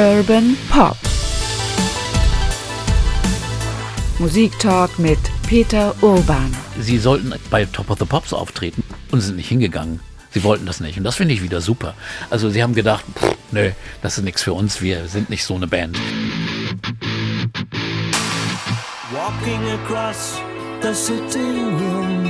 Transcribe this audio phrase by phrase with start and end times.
[0.00, 0.96] Urban Pop.
[4.18, 6.56] Musiktalk mit Peter Urban.
[6.80, 8.82] Sie sollten bei Top of the Pops auftreten
[9.12, 10.00] und sind nicht hingegangen.
[10.30, 10.96] Sie wollten das nicht.
[10.96, 11.92] Und das finde ich wieder super.
[12.30, 14.80] Also sie haben gedacht, pff, nö, das ist nichts für uns.
[14.80, 15.98] Wir sind nicht so eine Band.
[19.12, 20.40] Walking across
[20.80, 22.24] the sitting room,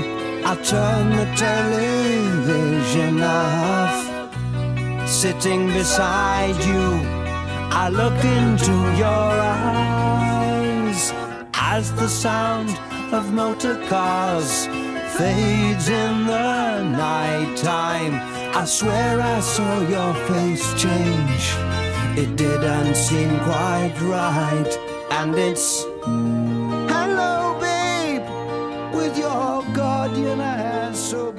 [0.45, 4.11] I turn the television off.
[5.07, 7.20] Sitting beside you,
[7.73, 9.31] I look into your
[9.79, 11.13] eyes
[11.55, 12.71] as the sound
[13.13, 14.67] of motor cars
[15.17, 18.15] fades in the nighttime.
[18.55, 21.55] I swear I saw your face change.
[22.19, 24.79] It didn't seem quite right,
[25.13, 25.85] and it's
[26.93, 28.27] hello, babe,
[28.93, 31.31] with your guardian eyes so.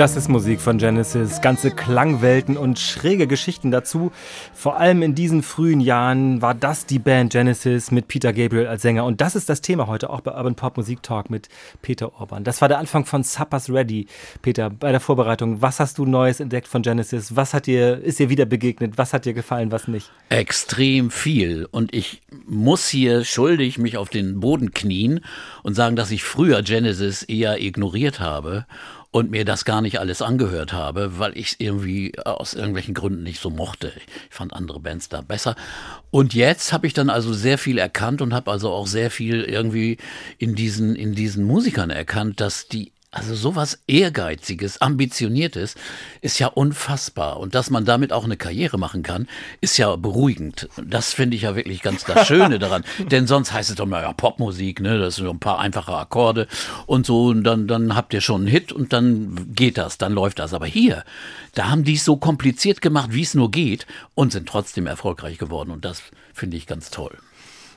[0.00, 1.42] Das ist Musik von Genesis.
[1.42, 4.12] Ganze Klangwelten und schräge Geschichten dazu.
[4.54, 8.80] Vor allem in diesen frühen Jahren war das die Band Genesis mit Peter Gabriel als
[8.80, 9.04] Sänger.
[9.04, 11.50] Und das ist das Thema heute auch bei Urban Pop Musik Talk mit
[11.82, 12.44] Peter Orban.
[12.44, 14.06] Das war der Anfang von Suppers Ready.
[14.40, 17.36] Peter, bei der Vorbereitung, was hast du Neues entdeckt von Genesis?
[17.36, 18.96] Was hat dir, ist dir wieder begegnet?
[18.96, 20.10] Was hat dir gefallen, was nicht?
[20.30, 21.68] Extrem viel.
[21.70, 25.20] Und ich muss hier schuldig mich auf den Boden knien
[25.62, 28.64] und sagen, dass ich früher Genesis eher ignoriert habe
[29.12, 33.22] und mir das gar nicht alles angehört habe, weil ich es irgendwie aus irgendwelchen Gründen
[33.22, 33.92] nicht so mochte.
[34.28, 35.56] Ich fand andere Bands da besser.
[36.10, 39.42] Und jetzt habe ich dann also sehr viel erkannt und habe also auch sehr viel
[39.42, 39.96] irgendwie
[40.38, 45.74] in diesen, in diesen Musikern erkannt, dass die also sowas Ehrgeiziges, Ambitioniertes
[46.20, 47.40] ist ja unfassbar.
[47.40, 49.26] Und dass man damit auch eine Karriere machen kann,
[49.60, 50.68] ist ja beruhigend.
[50.76, 52.84] Das finde ich ja wirklich ganz das Schöne daran.
[52.98, 55.92] Denn sonst heißt es doch mal, ja, Popmusik, ne, das sind so ein paar einfache
[55.92, 56.46] Akkorde
[56.86, 57.26] und so.
[57.26, 60.54] Und dann, dann habt ihr schon einen Hit und dann geht das, dann läuft das.
[60.54, 61.04] Aber hier,
[61.54, 65.36] da haben die es so kompliziert gemacht, wie es nur geht und sind trotzdem erfolgreich
[65.38, 65.72] geworden.
[65.72, 66.02] Und das
[66.32, 67.18] finde ich ganz toll.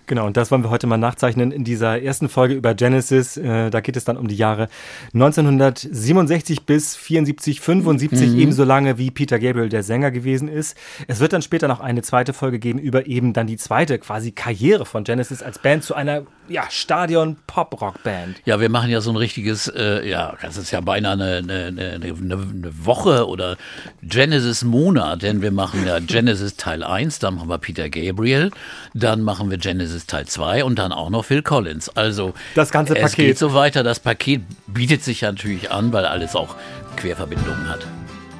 [0.06, 3.38] Genau, und das wollen wir heute mal nachzeichnen in dieser ersten Folge über Genesis.
[3.38, 4.68] Äh, da geht es dann um die Jahre
[5.14, 8.40] 1967 bis 74, 75, mhm.
[8.40, 10.76] ebenso lange wie Peter Gabriel der Sänger gewesen ist.
[11.08, 14.32] Es wird dann später noch eine zweite Folge geben über eben dann die zweite quasi
[14.32, 18.42] Karriere von Genesis als Band zu einer ja, Stadion-Pop-Rock-Band.
[18.46, 21.94] Ja, wir machen ja so ein richtiges, äh, ja, das ist ja beinahe eine, eine,
[21.94, 23.56] eine, eine Woche oder
[24.02, 28.52] Genesis-Monat, denn wir machen ja Genesis Teil 1, dann machen wir Peter Gabriel,
[28.94, 31.90] dann machen wir Genesis Teil 2 und dann auch noch Phil Collins.
[31.90, 33.10] Also das ganze Paket.
[33.10, 33.84] Es geht so weiter.
[33.84, 36.56] Das Paket bietet sich natürlich an, weil alles auch
[36.98, 37.86] Querverbindungen hat.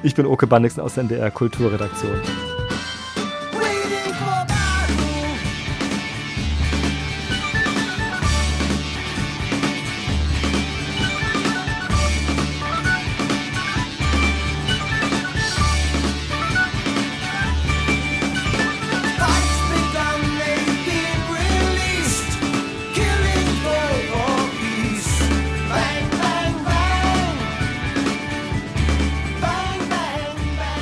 [0.02, 2.20] Ich bin Oke Bandixen aus der NDR Kulturredaktion.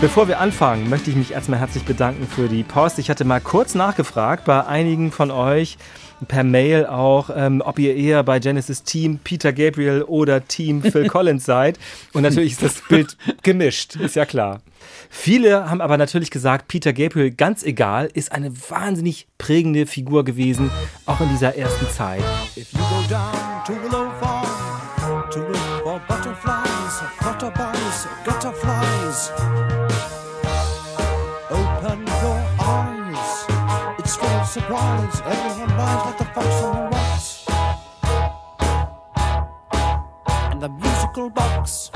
[0.02, 2.98] Bevor wir anfangen, möchte ich mich erstmal herzlich bedanken für die Post.
[2.98, 5.78] Ich hatte mal kurz nachgefragt bei einigen von euch,
[6.26, 11.06] per Mail auch, ähm, ob ihr eher bei Genesis Team Peter Gabriel oder Team Phil
[11.08, 11.78] Collins seid.
[12.14, 14.60] Und natürlich ist das Bild gemischt, ist ja klar.
[15.08, 20.72] Viele haben aber natürlich gesagt, Peter Gabriel, ganz egal, ist eine wahnsinnig prägende Figur gewesen,
[21.06, 22.24] auch in dieser ersten Zeit.
[22.56, 26.72] If you go down to the low farm, to look for butterflies,
[34.52, 35.22] surprise.
[35.24, 37.46] Everyone lies like the fox on the rocks.
[40.52, 41.90] And the musical box.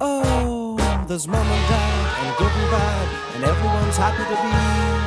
[0.00, 4.99] Oh, there's mom and dad, and good and bad, and everyone's happy to be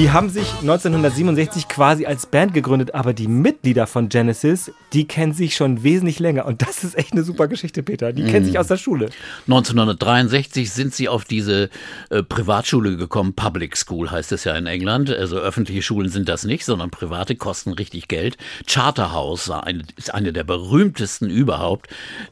[0.00, 5.34] Die haben sich 1967 quasi als Band gegründet, aber die Mitglieder von Genesis, die kennen
[5.34, 6.46] sich schon wesentlich länger.
[6.46, 8.14] Und das ist echt eine super Geschichte, Peter.
[8.14, 9.10] Die kennen sich aus der Schule.
[9.46, 11.68] 1963 sind sie auf diese
[12.08, 13.34] äh, Privatschule gekommen.
[13.34, 15.10] Public School heißt es ja in England.
[15.10, 18.38] Also öffentliche Schulen sind das nicht, sondern private kosten richtig Geld.
[18.66, 21.90] Charterhouse eine, ist eine der berühmtesten überhaupt,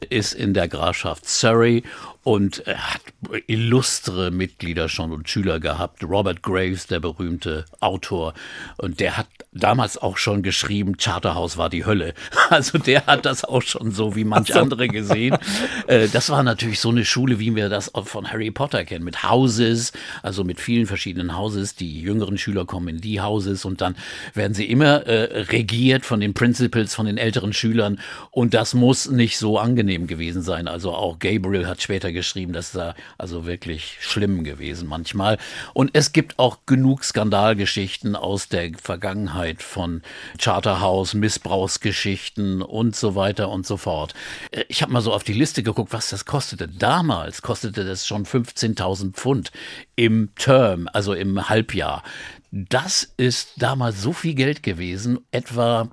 [0.09, 1.83] ist in der Grafschaft Surrey
[2.23, 3.01] und er hat
[3.47, 6.03] illustre Mitglieder schon und Schüler gehabt.
[6.03, 8.33] Robert Graves, der berühmte Autor,
[8.77, 12.13] und der hat damals auch schon geschrieben, Charterhouse war die Hölle.
[12.49, 14.59] Also der hat das auch schon so wie manch so.
[14.59, 15.37] andere gesehen.
[15.87, 19.23] Äh, das war natürlich so eine Schule, wie wir das von Harry Potter kennen, mit
[19.23, 19.91] Houses,
[20.23, 21.75] also mit vielen verschiedenen Houses.
[21.75, 23.95] Die jüngeren Schüler kommen in die Houses und dann
[24.33, 27.99] werden sie immer äh, regiert von den Principals, von den älteren Schülern.
[28.29, 30.67] Und das muss nicht so angenehm gewesen sein.
[30.67, 32.53] Also auch Gabriel hat später er geschrieben.
[32.53, 32.81] Das ist
[33.17, 35.37] also wirklich schlimm gewesen manchmal.
[35.73, 40.01] Und es gibt auch genug Skandalgeschichten aus der Vergangenheit von
[40.37, 44.13] Charterhouse, Missbrauchsgeschichten und so weiter und so fort.
[44.51, 46.67] Äh, ich habe mal so auf die Liste geguckt, was das kostete.
[46.67, 49.51] Damals kostete das schon 15.000 Pfund
[49.95, 52.03] im Term, also im Halbjahr.
[52.51, 55.89] Das ist damals so viel Geld gewesen, etwa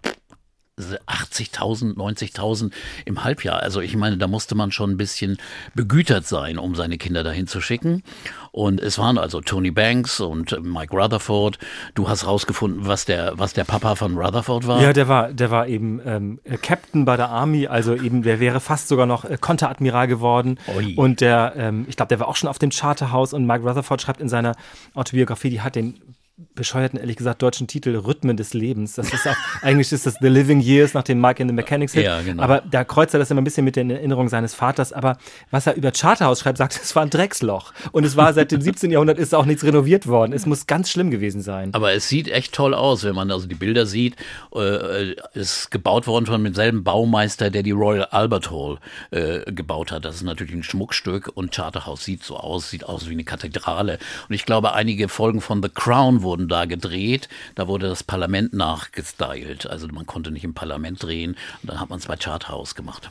[0.79, 2.71] 80.000, 90.000
[3.07, 3.63] im Halbjahr.
[3.63, 5.39] Also ich meine, da musste man schon ein bisschen
[5.75, 8.03] begütert sein, um seine Kinder dahin zu schicken.
[8.53, 11.59] Und es waren also Tony Banks und Mike Rutherford.
[11.95, 14.83] Du hast rausgefunden, was der, was der Papa von Rutherford war.
[14.83, 18.61] Ja, der war, der war eben ähm, Captain bei der Army, also eben, der wäre
[18.61, 20.59] fast sogar noch äh, Konteradmiral geworden.
[20.77, 20.95] Oi.
[20.97, 24.03] Und der, ähm, ich glaube, der war auch schon auf dem Charterhaus und Mike Rutherford
[24.03, 24.55] schreibt in seiner
[24.95, 25.99] Autobiografie, die hat den
[26.55, 28.95] bescheuerten, ehrlich gesagt, deutschen Titel Rhythmen des Lebens.
[28.95, 31.95] Das ist auch, eigentlich ist das The Living Years nach dem Mike in the Mechanics
[31.95, 32.05] Hit.
[32.05, 32.43] Ja, genau.
[32.43, 34.93] Aber da kreuzt er das immer ein bisschen mit den Erinnerungen seines Vaters.
[34.93, 35.17] Aber
[35.51, 37.73] was er über Charterhouse schreibt, sagt, es war ein Drecksloch.
[37.93, 38.91] Und es war seit dem 17.
[38.91, 40.35] Jahrhundert ist auch nichts renoviert worden.
[40.35, 41.73] Es muss ganz schlimm gewesen sein.
[41.73, 44.17] Aber es sieht echt toll aus, wenn man also die Bilder sieht.
[44.55, 48.79] Äh, ist gebaut worden von demselben Baumeister, der die Royal Albert Hall
[49.11, 50.05] äh, gebaut hat.
[50.05, 53.99] Das ist natürlich ein Schmuckstück und Charterhouse sieht so aus, sieht aus wie eine Kathedrale.
[54.29, 57.31] Und ich glaube, einige Folgen von The Crown wurden da gedreht.
[57.55, 59.67] Da wurde das Parlament nachgestylt.
[59.67, 61.37] Also man konnte nicht im Parlament drehen.
[61.63, 63.11] Und dann hat man es bei Charthouse gemacht.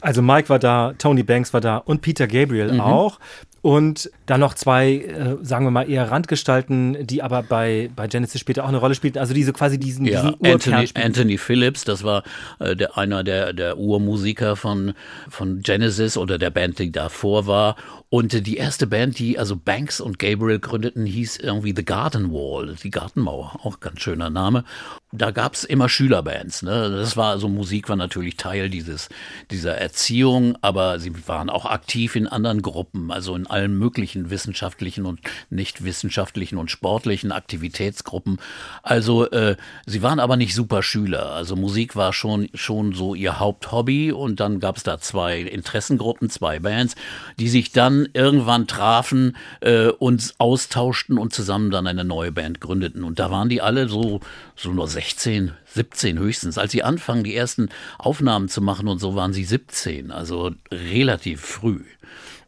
[0.00, 2.80] Also Mike war da, Tony Banks war da und Peter Gabriel mhm.
[2.80, 3.18] auch.
[3.62, 8.40] Und dann noch zwei, äh, sagen wir mal, eher Randgestalten, die aber bei, bei Genesis
[8.40, 9.18] später auch eine Rolle spielten.
[9.18, 12.24] Also diese quasi diesen, ja, diesen Anthony, Anthony Phillips, das war
[12.58, 14.94] äh, der, einer der, der Urmusiker von,
[15.28, 17.76] von Genesis oder der Band, die davor war.
[18.12, 22.76] Und die erste Band, die also Banks und Gabriel gründeten, hieß irgendwie The Garden Wall,
[22.82, 24.64] die Gartenmauer, auch ganz schöner Name.
[25.12, 26.60] Da gab's immer Schülerbands.
[26.60, 26.90] Ne?
[26.90, 29.08] Das war also Musik war natürlich Teil dieses
[29.50, 35.06] dieser Erziehung, aber sie waren auch aktiv in anderen Gruppen, also in allen möglichen wissenschaftlichen
[35.06, 38.40] und nicht wissenschaftlichen und sportlichen Aktivitätsgruppen.
[38.82, 39.56] Also äh,
[39.86, 41.32] sie waren aber nicht super Schüler.
[41.32, 46.58] Also Musik war schon schon so ihr Haupthobby und dann gab's da zwei Interessengruppen, zwei
[46.58, 46.94] Bands,
[47.38, 53.04] die sich dann irgendwann trafen, äh, uns austauschten und zusammen dann eine neue Band gründeten.
[53.04, 54.20] Und da waren die alle so,
[54.56, 56.58] so nur 16, 17 höchstens.
[56.58, 57.68] Als sie anfangen, die ersten
[57.98, 61.80] Aufnahmen zu machen und so, waren sie 17, also relativ früh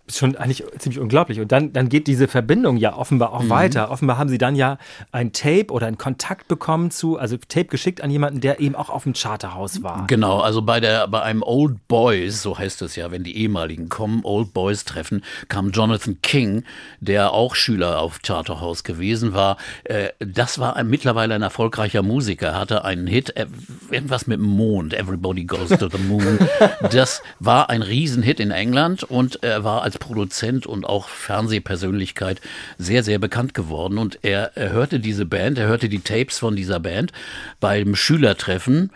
[0.07, 1.41] ist schon eigentlich ziemlich unglaublich.
[1.41, 3.51] Und dann, dann geht diese Verbindung ja offenbar auch mhm.
[3.51, 3.91] weiter.
[3.91, 4.77] Offenbar haben sie dann ja
[5.13, 8.91] ein Tape oder einen Kontakt bekommen zu, also Tape geschickt an jemanden, der eben auch
[8.91, 10.07] auf dem Charterhaus war.
[10.07, 13.89] Genau, also bei der, bei einem Old Boys, so heißt es ja, wenn die ehemaligen
[13.89, 16.65] kommen, Old Boys treffen, kam Jonathan King,
[17.01, 19.57] der auch Schüler auf Charterhaus gewesen war.
[19.85, 23.47] Äh, das war mittlerweile ein erfolgreicher Musiker, er hatte einen Hit, äh,
[23.91, 26.39] irgendwas mit dem Mond, Everybody Goes to the Moon.
[26.91, 32.41] Das war ein Riesenhit in England und er war als als Produzent und auch Fernsehpersönlichkeit
[32.79, 33.99] sehr, sehr bekannt geworden.
[33.99, 37.13] Und er, er hörte diese Band, er hörte die Tapes von dieser Band
[37.61, 38.91] beim Schülertreffen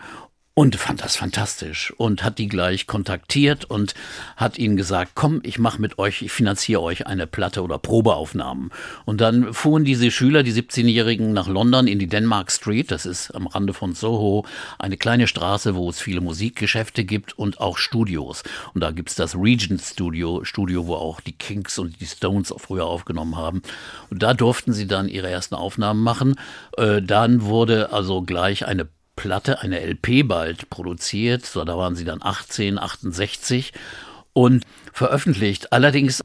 [0.59, 3.93] und fand das fantastisch und hat die gleich kontaktiert und
[4.35, 8.69] hat ihnen gesagt, komm, ich mache mit euch, ich finanziere euch eine Platte oder Probeaufnahmen.
[9.05, 13.33] Und dann fuhren diese Schüler, die 17-Jährigen, nach London in die Denmark Street, das ist
[13.33, 14.45] am Rande von Soho,
[14.79, 18.43] eine kleine Straße, wo es viele Musikgeschäfte gibt und auch Studios.
[18.73, 22.85] Und da gibt's das Regent Studio, Studio, wo auch die Kinks und die Stones früher
[22.85, 23.61] aufgenommen haben.
[24.09, 26.35] Und da durften sie dann ihre ersten Aufnahmen machen.
[26.75, 28.89] Äh, dann wurde also gleich eine
[29.19, 31.45] Platte, eine LP bald produziert.
[31.45, 33.73] So, da waren sie dann 18, 68
[34.31, 35.73] und veröffentlicht.
[35.73, 36.21] Allerdings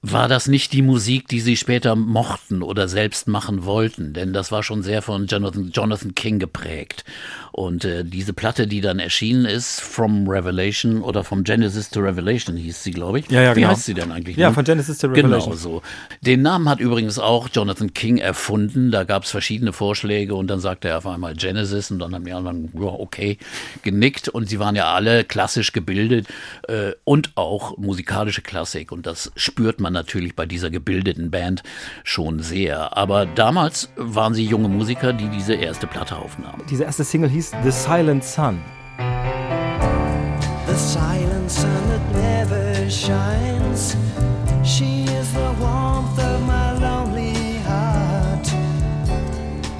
[0.00, 4.52] war das nicht die Musik, die sie später mochten oder selbst machen wollten, denn das
[4.52, 7.04] war schon sehr von Jonathan, Jonathan King geprägt.
[7.58, 12.56] Und äh, diese Platte, die dann erschienen ist, From Revelation oder From Genesis to Revelation
[12.56, 13.28] hieß sie, glaube ich.
[13.30, 13.72] Ja, ja, Wie genau.
[13.72, 14.36] heißt sie denn eigentlich?
[14.36, 15.50] Ja, von Genesis to Revelation.
[15.50, 15.82] Genau so.
[16.20, 18.92] Den Namen hat übrigens auch Jonathan King erfunden.
[18.92, 22.24] Da gab es verschiedene Vorschläge und dann sagte er auf einmal Genesis und dann haben
[22.24, 23.38] die anderen, ja, okay,
[23.82, 24.28] genickt.
[24.28, 26.28] Und sie waren ja alle klassisch gebildet
[26.68, 28.92] äh, und auch musikalische Klassik.
[28.92, 31.62] Und das spürt man natürlich bei dieser gebildeten Band
[32.04, 32.96] schon sehr.
[32.96, 36.62] Aber damals waren sie junge Musiker, die diese erste Platte aufnahmen.
[36.70, 38.58] Diese erste Single hieß The Silent Sun.
[40.66, 43.96] The silent sun that never shines.
[44.62, 48.46] She is the warmth of my lonely heart.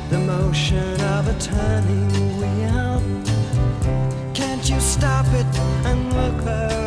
[0.09, 2.09] The motion of a turning
[2.41, 3.03] wheel.
[4.33, 5.47] Can't you stop it
[5.85, 6.78] and look around?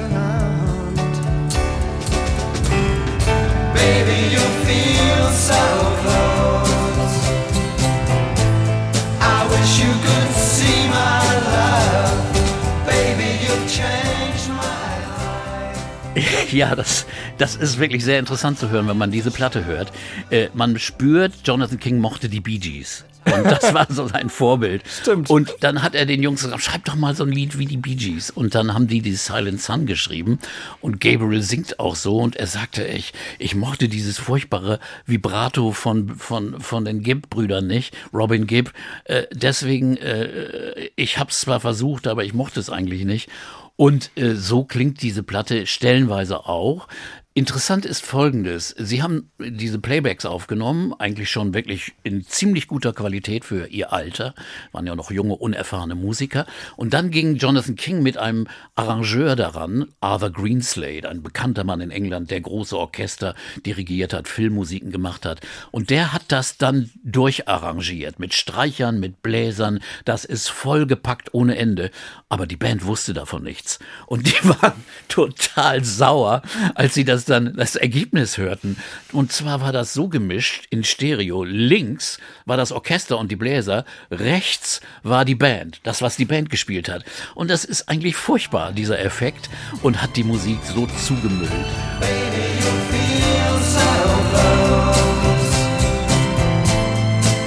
[16.61, 17.05] Ja, das,
[17.37, 19.91] das ist wirklich sehr interessant zu hören, wenn man diese Platte hört.
[20.29, 23.05] Äh, man spürt, Jonathan King mochte die Bee Gees.
[23.25, 24.83] Und das war so sein Vorbild.
[25.01, 25.29] Stimmt.
[25.29, 27.77] Und dann hat er den Jungs gesagt, schreib doch mal so ein Lied wie die
[27.77, 28.31] Bee Gees.
[28.31, 30.39] Und dann haben die die Silent Sun geschrieben.
[30.81, 32.17] Und Gabriel singt auch so.
[32.17, 37.95] Und er sagte, ich, ich mochte dieses furchtbare Vibrato von, von, von den Gibb-Brüdern nicht,
[38.11, 38.73] Robin Gibb.
[39.05, 43.29] Äh, deswegen, äh, ich habe es zwar versucht, aber ich mochte es eigentlich nicht.
[43.75, 46.87] Und äh, so klingt diese Platte stellenweise auch.
[47.33, 48.75] Interessant ist Folgendes.
[48.77, 54.35] Sie haben diese Playbacks aufgenommen, eigentlich schon wirklich in ziemlich guter Qualität für ihr Alter,
[54.73, 56.45] waren ja noch junge, unerfahrene Musiker.
[56.75, 61.89] Und dann ging Jonathan King mit einem Arrangeur daran, Arthur Greenslade, ein bekannter Mann in
[61.89, 63.33] England, der große Orchester
[63.65, 65.39] dirigiert hat, Filmmusiken gemacht hat.
[65.71, 69.79] Und der hat das dann durcharrangiert, mit Streichern, mit Bläsern.
[70.03, 71.91] Das ist vollgepackt ohne Ende.
[72.27, 73.79] Aber die Band wusste davon nichts.
[74.05, 76.41] Und die waren total sauer,
[76.75, 78.77] als sie das dann das Ergebnis hörten.
[79.11, 81.43] Und zwar war das so gemischt in Stereo.
[81.43, 86.49] Links war das Orchester und die Bläser, rechts war die Band, das, was die Band
[86.49, 87.03] gespielt hat.
[87.35, 89.49] Und das ist eigentlich furchtbar, dieser Effekt,
[89.81, 91.49] und hat die Musik so zugemüllt.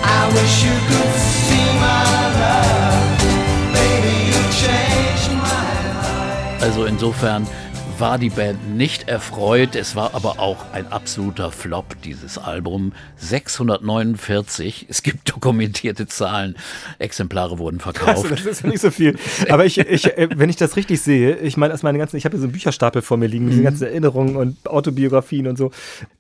[0.07, 1.15] I wish you could
[1.47, 2.05] see my
[2.41, 3.09] love.
[3.73, 6.65] Baby, you changed my life.
[6.65, 7.47] Also insofern
[7.99, 9.77] war die Band nicht erfreut.
[9.77, 12.93] Es war aber auch ein absoluter Flop, dieses Album.
[13.17, 16.57] 649, es gibt dokumentierte Zahlen,
[16.99, 18.25] Exemplare wurden verkauft.
[18.25, 19.17] Also, das ist ja nicht so viel.
[19.49, 22.25] Aber ich, ich, äh, wenn ich das richtig sehe, ich meine, aus meine ganzen, ich
[22.25, 25.57] habe hier so einen Bücherstapel vor mir liegen mit diesen ganzen Erinnerungen und Autobiografien und
[25.57, 25.71] so,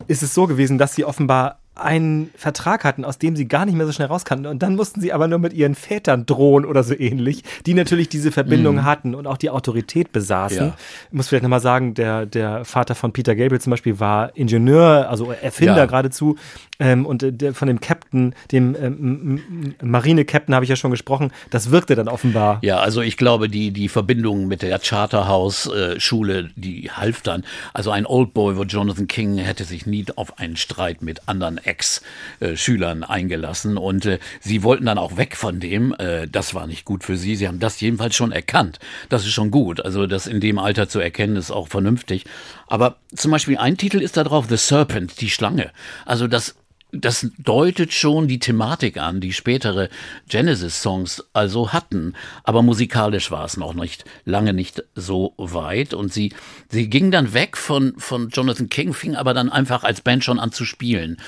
[0.06, 3.74] ist es so gewesen, dass sie offenbar einen Vertrag hatten, aus dem sie gar nicht
[3.74, 4.46] mehr so schnell raus kannten.
[4.46, 8.08] Und dann mussten sie aber nur mit ihren Vätern drohen oder so ähnlich, die natürlich
[8.08, 10.58] diese Verbindung hatten und auch die Autorität besaßen.
[10.68, 10.76] Ja.
[11.08, 15.08] Ich muss vielleicht nochmal sagen, der, der Vater von Peter Gabriel zum Beispiel war Ingenieur,
[15.10, 15.86] also Erfinder Ja.
[15.86, 16.36] geradezu.
[16.80, 21.32] Ähm, und äh, der, von dem Captain, dem ähm, Marine-Captain habe ich ja schon gesprochen,
[21.50, 22.58] das wirkte dann offenbar.
[22.62, 27.44] Ja, also ich glaube, die, die Verbindung mit der Charterhouse-Schule, die half dann.
[27.72, 31.58] Also ein Old Boy, wo Jonathan King hätte sich nie auf einen Streit mit anderen
[31.66, 33.76] Ex-Schülern eingelassen.
[33.76, 35.94] Und äh, sie wollten dann auch weg von dem.
[35.98, 37.36] Äh, das war nicht gut für sie.
[37.36, 38.78] Sie haben das jedenfalls schon erkannt.
[39.08, 39.84] Das ist schon gut.
[39.84, 42.24] Also das in dem Alter zu erkennen, ist auch vernünftig.
[42.66, 45.70] Aber zum Beispiel ein Titel ist da drauf, The Serpent, die Schlange.
[46.06, 46.54] Also das
[46.94, 49.88] das deutet schon die Thematik an, die spätere
[50.28, 52.14] Genesis-Songs also hatten.
[52.44, 55.94] Aber musikalisch war es noch nicht, lange nicht so weit.
[55.94, 56.32] Und sie,
[56.68, 60.38] sie ging dann weg von, von Jonathan King, fing aber dann einfach als Band schon
[60.38, 61.18] an zu spielen.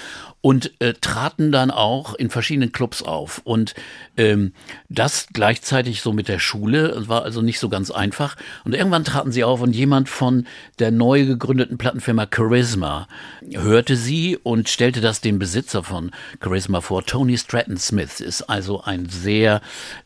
[0.43, 3.41] Und äh, traten dann auch in verschiedenen Clubs auf.
[3.45, 3.75] Und
[4.17, 4.53] ähm,
[4.89, 8.37] das gleichzeitig so mit der Schule, es war also nicht so ganz einfach.
[8.65, 10.47] Und irgendwann traten sie auf und jemand von
[10.79, 13.09] der neu gegründeten Plattenfirma Charisma
[13.53, 16.13] hörte sie und stellte das dem Besitzer von
[16.43, 17.05] Charisma vor.
[17.05, 19.61] Tony Stratton Smith ist also ein sehr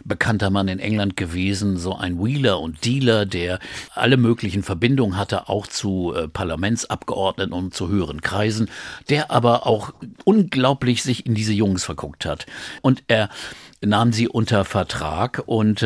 [0.04, 3.58] bekannter Mann in England gewesen, so ein Wheeler und Dealer, der
[3.94, 8.68] alle möglichen Verbindungen hatte, auch zu äh, Parlamentsabgeordneten und zu höheren Kreisen,
[9.08, 9.92] der aber auch
[10.24, 12.46] unglaublich sich in diese Jungs verguckt hat.
[12.82, 13.28] Und er
[13.82, 15.82] nahm sie unter Vertrag und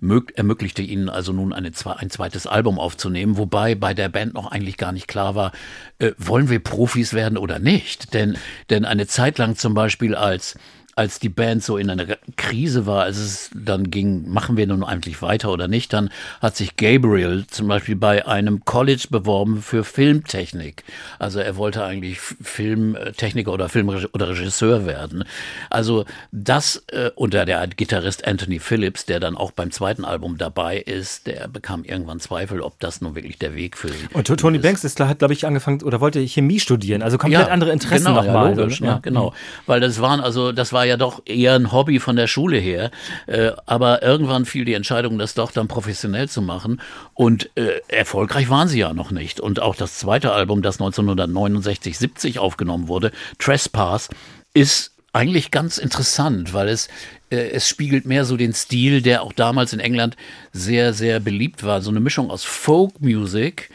[0.00, 4.50] mög ermöglichte ihnen also nun eine, ein zweites Album aufzunehmen, wobei bei der Band noch
[4.50, 5.52] eigentlich gar nicht klar war,
[5.98, 8.14] äh, wollen wir Profis werden oder nicht?
[8.14, 8.38] Denn,
[8.70, 10.56] denn eine Zeit lang zum Beispiel als
[10.96, 12.06] als die Band so in einer
[12.36, 16.56] Krise war, als es dann ging, machen wir nun eigentlich weiter oder nicht, dann hat
[16.56, 20.84] sich Gabriel zum Beispiel bei einem College beworben für Filmtechnik.
[21.18, 25.24] Also er wollte eigentlich Filmtechniker oder Film oder Regisseur werden.
[25.70, 30.78] Also das äh, unter der Gitarrist Anthony Phillips, der dann auch beim zweiten Album dabei
[30.78, 34.58] ist, der bekam irgendwann Zweifel, ob das nun wirklich der Weg für Und To- Tony
[34.58, 38.22] Banks ist, hat, glaube ich, angefangen oder wollte Chemie studieren, also komplett andere Interessen genau,
[38.22, 38.50] nochmal.
[38.50, 38.86] Ja, logisch, ne?
[38.88, 39.32] ja, genau.
[39.66, 42.90] Weil das waren also, das war ja doch eher ein Hobby von der Schule her.
[43.26, 46.80] Äh, aber irgendwann fiel die Entscheidung, das doch dann professionell zu machen.
[47.14, 49.40] Und äh, erfolgreich waren sie ja noch nicht.
[49.40, 54.08] Und auch das zweite Album, das 1969, 70 aufgenommen wurde, Trespass,
[54.54, 56.88] ist eigentlich ganz interessant, weil es
[57.30, 60.16] äh, es spiegelt mehr so den Stil, der auch damals in England
[60.52, 63.70] sehr sehr beliebt war, so eine Mischung aus Folk Music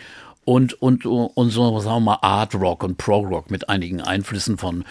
[0.45, 4.57] und und und so sagen wir mal Art Rock und Prog Rock mit einigen Einflüssen
[4.57, 4.85] von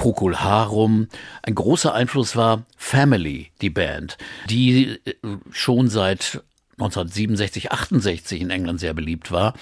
[0.00, 1.08] Procol Harum.
[1.42, 4.16] Ein großer Einfluss war Family, die Band,
[4.48, 5.14] die äh,
[5.50, 6.40] schon seit
[6.80, 9.52] 1967, 68 in England sehr beliebt war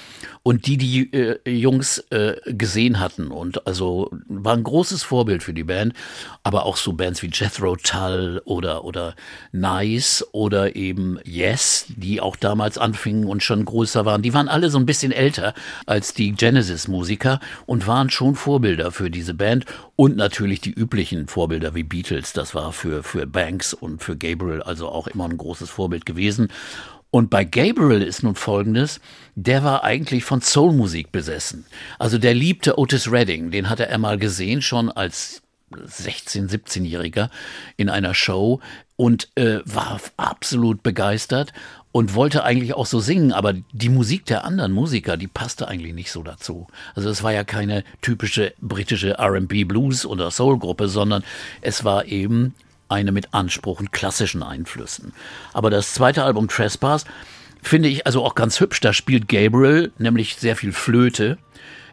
[0.45, 5.53] und die die äh, Jungs äh, gesehen hatten und also war ein großes Vorbild für
[5.53, 5.95] die Band,
[6.45, 9.17] aber auch so Bands wie Jethro Tull oder oder
[9.51, 14.23] Nice oder eben Yes, die auch damals anfingen und schon größer waren.
[14.23, 15.55] Die waren alle so ein bisschen älter
[15.87, 19.65] als die Genesis Musiker und waren schon Vorbilder für diese Band
[20.01, 24.63] und natürlich die üblichen Vorbilder wie Beatles, das war für für Banks und für Gabriel
[24.63, 26.53] also auch immer ein großes Vorbild gewesen.
[27.11, 29.01] Und bei Gabriel ist nun Folgendes,
[29.35, 31.67] der war eigentlich von Soulmusik besessen.
[31.99, 37.29] Also der liebte Otis Redding, den hatte er mal gesehen, schon als 16-, 17-Jähriger
[37.77, 38.61] in einer Show
[38.95, 41.53] und äh, war absolut begeistert
[41.93, 45.95] und wollte eigentlich auch so singen, aber die Musik der anderen Musiker, die passte eigentlich
[45.95, 46.67] nicht so dazu.
[46.95, 51.25] Also es war ja keine typische britische R&B Blues oder Soul Gruppe, sondern
[51.61, 52.55] es war eben
[52.89, 55.13] eine mit Anspruch und klassischen Einflüssen.
[55.53, 57.05] Aber das zweite Album Trespass
[57.63, 58.81] finde ich also auch ganz hübsch.
[58.81, 61.39] Da spielt Gabriel nämlich sehr viel Flöte.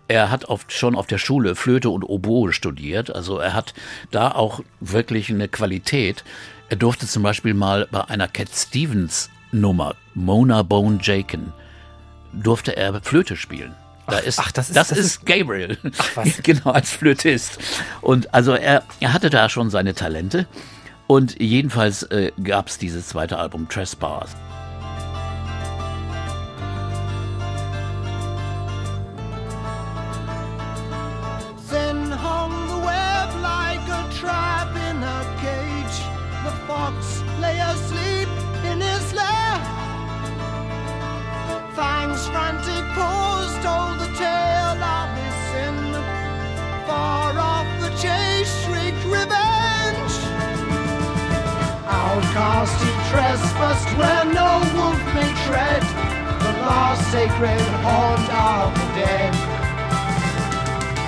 [0.07, 3.13] Er hat oft schon auf der Schule Flöte und Oboe studiert.
[3.13, 3.73] Also er hat
[4.11, 6.23] da auch wirklich eine Qualität.
[6.69, 11.53] Er durfte zum Beispiel mal bei einer Cat Stevens Nummer, Mona Bone Jaken,
[12.33, 13.73] durfte er Flöte spielen.
[14.07, 15.77] Da ist, ach, das ist, das, das ist, ist Gabriel.
[15.97, 16.37] Ach, was?
[16.43, 17.57] genau, als Flötist.
[18.01, 20.45] Und also er, er hatte da schon seine Talente.
[21.07, 24.35] Und jedenfalls äh, gab es dieses zweite Album Trespass.
[52.65, 55.81] Outcast he trespassed where no wolf may tread.
[56.41, 59.33] The last sacred haunt of the dead.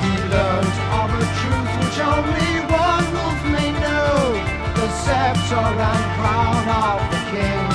[0.03, 4.37] He learned of a truth which only one wolf may know.
[4.77, 7.65] The scepter and crown of the king.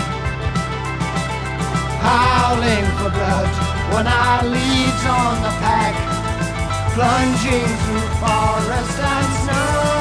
[2.06, 3.50] Howling for blood
[3.94, 5.94] when I leads on the pack.
[6.94, 9.91] Plunging through forest and snowstorm.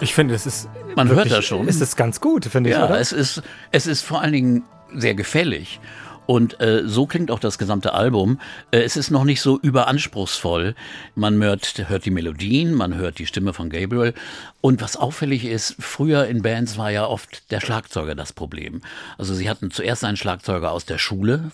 [0.00, 0.68] Ich finde, es ist.
[0.94, 1.68] Man hört wirklich- das schon.
[1.68, 3.00] Es ist ganz gut, finde ich, ja, oder?
[3.00, 4.62] es ist, es ist vor allen Dingen
[4.94, 5.80] sehr gefällig.
[6.26, 8.38] Und äh, so klingt auch das gesamte Album.
[8.70, 10.74] Äh, es ist noch nicht so überanspruchsvoll.
[11.14, 14.12] Man hört, hört die Melodien, man hört die Stimme von Gabriel.
[14.60, 18.82] Und was auffällig ist, früher in Bands war ja oft der Schlagzeuger das Problem.
[19.16, 21.50] Also sie hatten zuerst einen Schlagzeuger aus der Schule,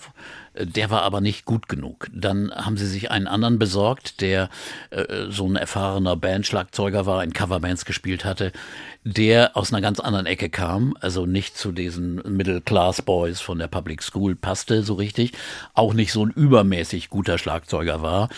[0.57, 2.09] der war aber nicht gut genug.
[2.13, 4.51] Dann haben sie sich einen anderen besorgt, der
[4.91, 8.53] äh, so ein erfahrener Bandschlagzeuger war, in Coverbands gespielt hatte,
[9.05, 13.69] der aus einer ganz anderen Ecke kam, also nicht zu diesen Middle-Class Boys von der
[13.69, 15.33] Public School passte so richtig,
[15.75, 18.29] auch nicht so ein übermäßig guter Schlagzeuger war.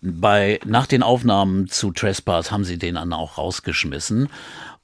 [0.00, 4.28] Bei, nach den Aufnahmen zu Trespass haben sie den dann auch rausgeschmissen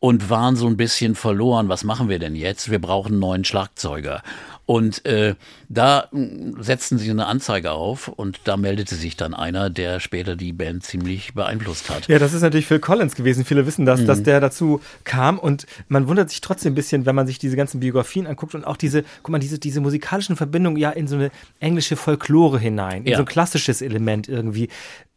[0.00, 1.68] und waren so ein bisschen verloren.
[1.68, 2.70] Was machen wir denn jetzt?
[2.70, 4.22] Wir brauchen einen neuen Schlagzeuger.
[4.70, 5.34] Und äh,
[5.68, 10.36] da mh, setzten sie eine Anzeige auf und da meldete sich dann einer, der später
[10.36, 12.06] die Band ziemlich beeinflusst hat.
[12.06, 13.44] Ja, das ist natürlich Phil Collins gewesen.
[13.44, 14.06] Viele wissen das, Mhm.
[14.06, 17.56] dass der dazu kam und man wundert sich trotzdem ein bisschen, wenn man sich diese
[17.56, 21.16] ganzen Biografien anguckt und auch diese, guck mal, diese, diese musikalischen Verbindungen ja in so
[21.16, 23.16] eine englische Folklore hinein, in Ja.
[23.16, 24.68] so ein klassisches Element irgendwie.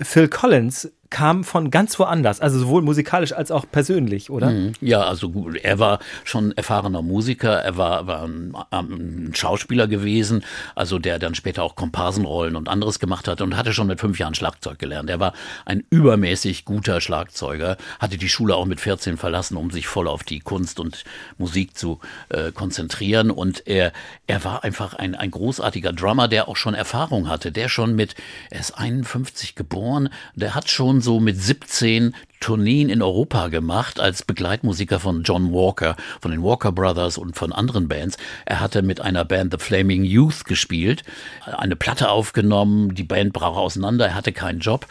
[0.01, 4.49] Phil Collins kam von ganz woanders, also sowohl musikalisch als auch persönlich, oder?
[4.49, 4.71] Mhm.
[4.81, 10.99] Ja, also er war schon erfahrener Musiker, er war, war ein, ein Schauspieler gewesen, also
[10.99, 14.35] der dann später auch Komparsenrollen und anderes gemacht hat und hatte schon mit fünf Jahren
[14.35, 15.09] Schlagzeug gelernt.
[15.09, 15.33] Er war
[15.65, 20.23] ein übermäßig guter Schlagzeuger, hatte die Schule auch mit 14 verlassen, um sich voll auf
[20.23, 21.03] die Kunst und
[21.37, 23.91] Musik zu äh, konzentrieren und er,
[24.27, 28.15] er war einfach ein, ein großartiger Drummer, der auch schon Erfahrung hatte, der schon mit,
[28.49, 34.21] er ist 51 geboren, der hat schon so mit 17 Tourneen in Europa gemacht als
[34.21, 38.17] Begleitmusiker von John Walker, von den Walker Brothers und von anderen Bands.
[38.43, 41.03] Er hatte mit einer Band The Flaming Youth gespielt,
[41.45, 44.87] eine Platte aufgenommen, die Band brach auseinander, er hatte keinen Job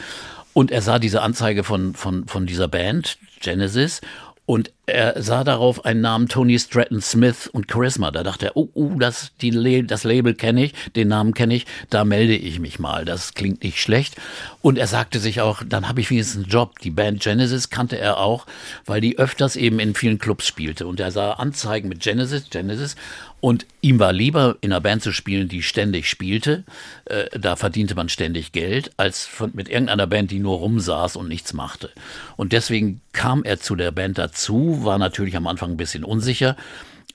[0.55, 4.01] und er sah diese Anzeige von, von, von dieser Band, Genesis,
[4.45, 8.11] Und er sah darauf einen Namen Tony Stratton Smith und Charisma.
[8.11, 11.67] Da dachte er, oh, oh das, die, das Label kenne ich, den Namen kenne ich,
[11.91, 13.05] da melde ich mich mal.
[13.05, 14.17] Das klingt nicht schlecht.
[14.61, 16.81] Und er sagte sich auch, dann habe ich wenigstens einen Job.
[16.81, 18.47] Die Band Genesis kannte er auch,
[18.85, 20.89] weil die öfters eben in vielen Clubs spielte.
[20.89, 22.97] Und er sah Anzeigen mit Genesis, Genesis.
[23.43, 26.63] Und ihm war lieber, in einer Band zu spielen, die ständig spielte.
[27.07, 31.27] Äh, da verdiente man ständig Geld, als von, mit irgendeiner Band, die nur rumsaß und
[31.29, 31.91] nichts machte.
[32.37, 36.57] Und deswegen kam er zu der Band dazu, war natürlich am Anfang ein bisschen unsicher.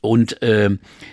[0.02, 0.70] Und äh,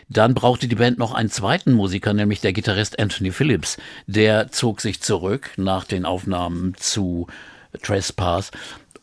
[0.08, 3.76] dann brauchte die Band noch einen zweiten Musiker, nämlich der Gitarrist Anthony Phillips.
[4.08, 7.28] Der zog sich zurück nach den Aufnahmen zu
[7.82, 8.50] Trespass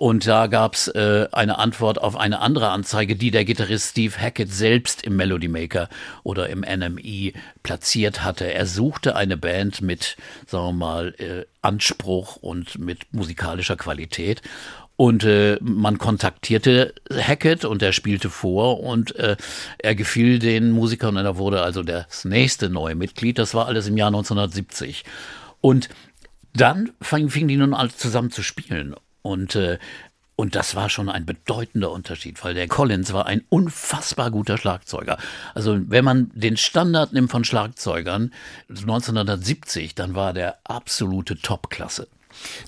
[0.01, 4.51] und da gab's äh, eine Antwort auf eine andere Anzeige, die der Gitarrist Steve Hackett
[4.51, 5.89] selbst im Melody Maker
[6.23, 8.51] oder im NME platziert hatte.
[8.51, 14.41] Er suchte eine Band mit, sagen wir mal, äh, Anspruch und mit musikalischer Qualität.
[14.95, 19.37] Und äh, man kontaktierte Hackett und er spielte vor und äh,
[19.77, 23.37] er gefiel den Musikern und er wurde also das nächste neue Mitglied.
[23.37, 25.05] Das war alles im Jahr 1970.
[25.61, 25.89] Und
[26.55, 28.95] dann fingen fing die nun alle zusammen zu spielen.
[29.21, 29.77] Und, äh,
[30.35, 35.17] und das war schon ein bedeutender Unterschied, weil der Collins war ein unfassbar guter Schlagzeuger.
[35.53, 38.33] Also wenn man den Standard nimmt von Schlagzeugern
[38.69, 42.07] 1970, dann war der absolute Topklasse.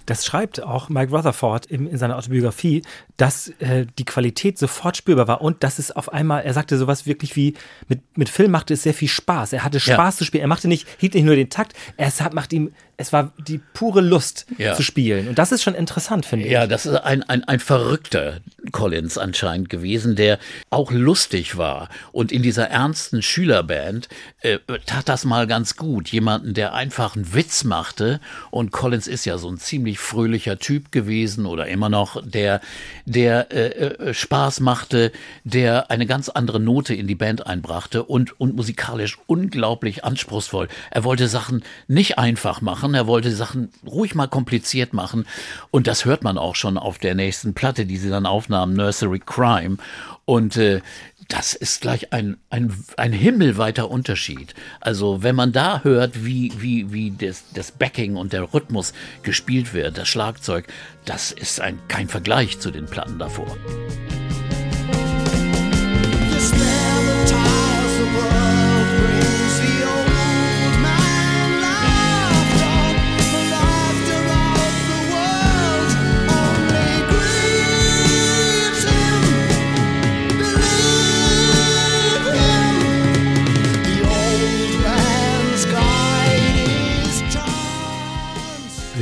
[0.05, 2.83] Das schreibt auch Mike Rutherford in, in seiner Autobiografie,
[3.17, 7.05] dass äh, die Qualität sofort spürbar war und dass es auf einmal, er sagte sowas
[7.05, 7.55] wirklich wie,
[7.87, 9.53] mit, mit Film machte es sehr viel Spaß.
[9.53, 10.17] Er hatte Spaß ja.
[10.17, 10.41] zu spielen.
[10.41, 13.59] Er machte nicht, hielt nicht nur den Takt, er hat, macht ihm, es war die
[13.73, 14.75] pure Lust ja.
[14.75, 15.27] zu spielen.
[15.27, 16.51] Und das ist schon interessant, finde ich.
[16.51, 18.39] Ja, das ist ein, ein, ein verrückter
[18.71, 21.89] Collins anscheinend gewesen, der auch lustig war.
[22.11, 24.09] Und in dieser ernsten Schülerband
[24.41, 26.09] äh, tat das mal ganz gut.
[26.09, 28.19] Jemanden, der einfach einen Witz machte.
[28.51, 32.61] Und Collins ist ja so ein ziemlich fröhlicher Typ gewesen oder immer noch, der
[33.05, 35.11] der äh, äh, Spaß machte,
[35.43, 40.67] der eine ganz andere Note in die Band einbrachte und, und musikalisch unglaublich anspruchsvoll.
[40.91, 45.25] Er wollte Sachen nicht einfach machen, er wollte Sachen ruhig mal kompliziert machen.
[45.71, 49.19] Und das hört man auch schon auf der nächsten Platte, die sie dann aufnahmen, Nursery
[49.19, 49.77] Crime.
[50.25, 50.81] Und äh,
[51.27, 54.53] das ist gleich ein, ein, ein himmelweiter Unterschied.
[54.81, 59.73] Also wenn man da hört, wie, wie, wie das, das Backing und der Rhythmus gespielt
[59.73, 60.67] wird, das Schlagzeug,
[61.05, 63.57] das ist ein, kein Vergleich zu den Platten davor.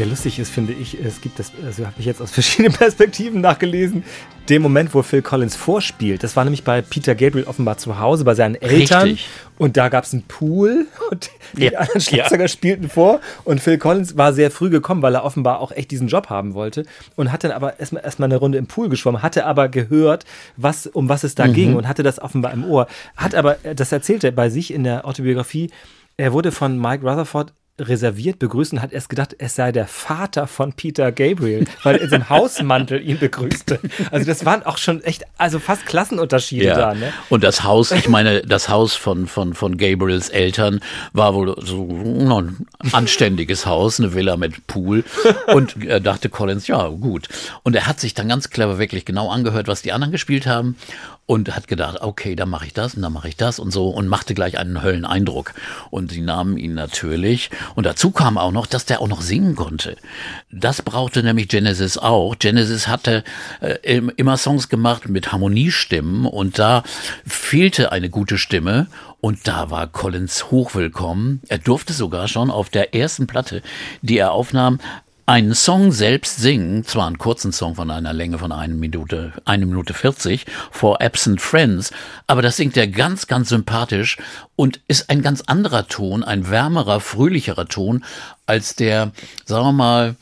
[0.02, 3.40] Sehr lustig ist, finde ich, es gibt das, also habe ich jetzt aus verschiedenen Perspektiven
[3.40, 4.04] nachgelesen,
[4.50, 6.24] den Moment, wo Phil Collins vorspielt.
[6.24, 9.04] Das war nämlich bei Peter Gabriel offenbar zu Hause bei seinen Eltern.
[9.04, 9.30] Richtig.
[9.60, 11.78] Und da gab es einen Pool und die ja.
[11.78, 12.48] anderen Schlagzeuger ja.
[12.48, 13.22] spielten vor.
[13.44, 16.56] Und Phil Collins war sehr früh gekommen, weil er offenbar auch echt diesen Job haben
[16.56, 16.88] wollte.
[17.16, 20.26] Und hat dann aber erstmal erst eine Runde im Pool geschwommen, hatte aber gehört,
[20.58, 21.54] was, um was es da mhm.
[21.54, 22.88] ging und hatte das offenbar im Ohr.
[23.16, 25.70] Hat aber, das erzählt er bei sich in der Autobiografie,
[26.18, 30.48] er wurde von Mike Rutherford reserviert begrüßt und hat erst gedacht, es sei der Vater
[30.48, 33.80] von Peter Gabriel, weil er in seinem Hausmantel ihn begrüßte.
[34.12, 36.76] Also das waren auch schon echt, also fast Klassenunterschiede ja.
[36.76, 36.94] da.
[36.94, 37.12] Ne?
[37.30, 40.82] Und das Haus, ich meine, das Haus von, von, von Gabriels Eltern
[41.14, 45.04] war wohl so ein anständiges Haus, eine Villa mit Pool.
[45.54, 47.30] Und er dachte Collins, ja gut.
[47.64, 50.76] Und er hat sich dann ganz clever wirklich genau angehört, was die anderen gespielt haben
[51.32, 53.88] und hat gedacht, okay, dann mache ich das und dann mache ich das und so
[53.88, 55.54] und machte gleich einen Hölleneindruck.
[55.90, 57.50] Und sie nahmen ihn natürlich.
[57.74, 59.96] Und dazu kam auch noch, dass der auch noch singen konnte.
[60.52, 62.38] Das brauchte nämlich Genesis auch.
[62.38, 63.24] Genesis hatte
[63.62, 66.84] äh, immer Songs gemacht mit Harmoniestimmen und da
[67.26, 68.88] fehlte eine gute Stimme
[69.22, 71.40] und da war Collins hochwillkommen.
[71.48, 73.62] Er durfte sogar schon auf der ersten Platte,
[74.02, 74.82] die er aufnahm,
[75.32, 79.66] einen Song selbst singen, zwar einen kurzen Song von einer Länge von einer Minute, eine
[79.66, 81.94] Minute 40, For Absent Friends,
[82.28, 84.18] aber das singt er ganz, ganz sympathisch
[84.58, 88.04] und ist ein ganz anderer Ton, ein wärmerer, fröhlicherer Ton
[88.46, 89.14] als der,
[89.46, 90.16] sagen wir mal,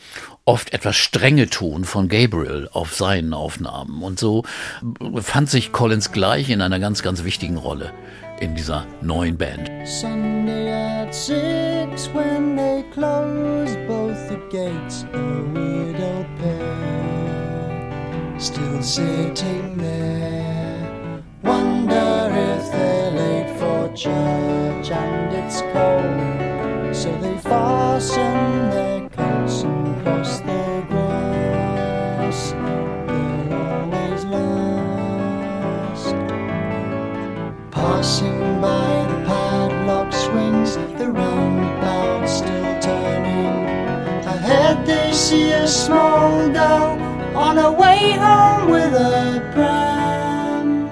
[0.45, 4.04] oft etwas strenge Ton von Gabriel auf seinen Aufnahmen.
[4.04, 4.45] Und so
[5.15, 7.91] fand sich Collins gleich in einer ganz, ganz wichtigen Rolle
[8.39, 9.69] in dieser neuen Band.
[9.86, 17.10] Sunday at six when they close both the gates, a widow pair
[18.39, 21.21] still sitting there.
[21.43, 28.88] Wonder if they're late for church and it's cold, so they fasten their
[37.99, 43.65] Passing by the padlock swings, the roundabout still turning.
[44.25, 46.97] Ahead they see a small girl
[47.35, 50.88] on her way home with a pram.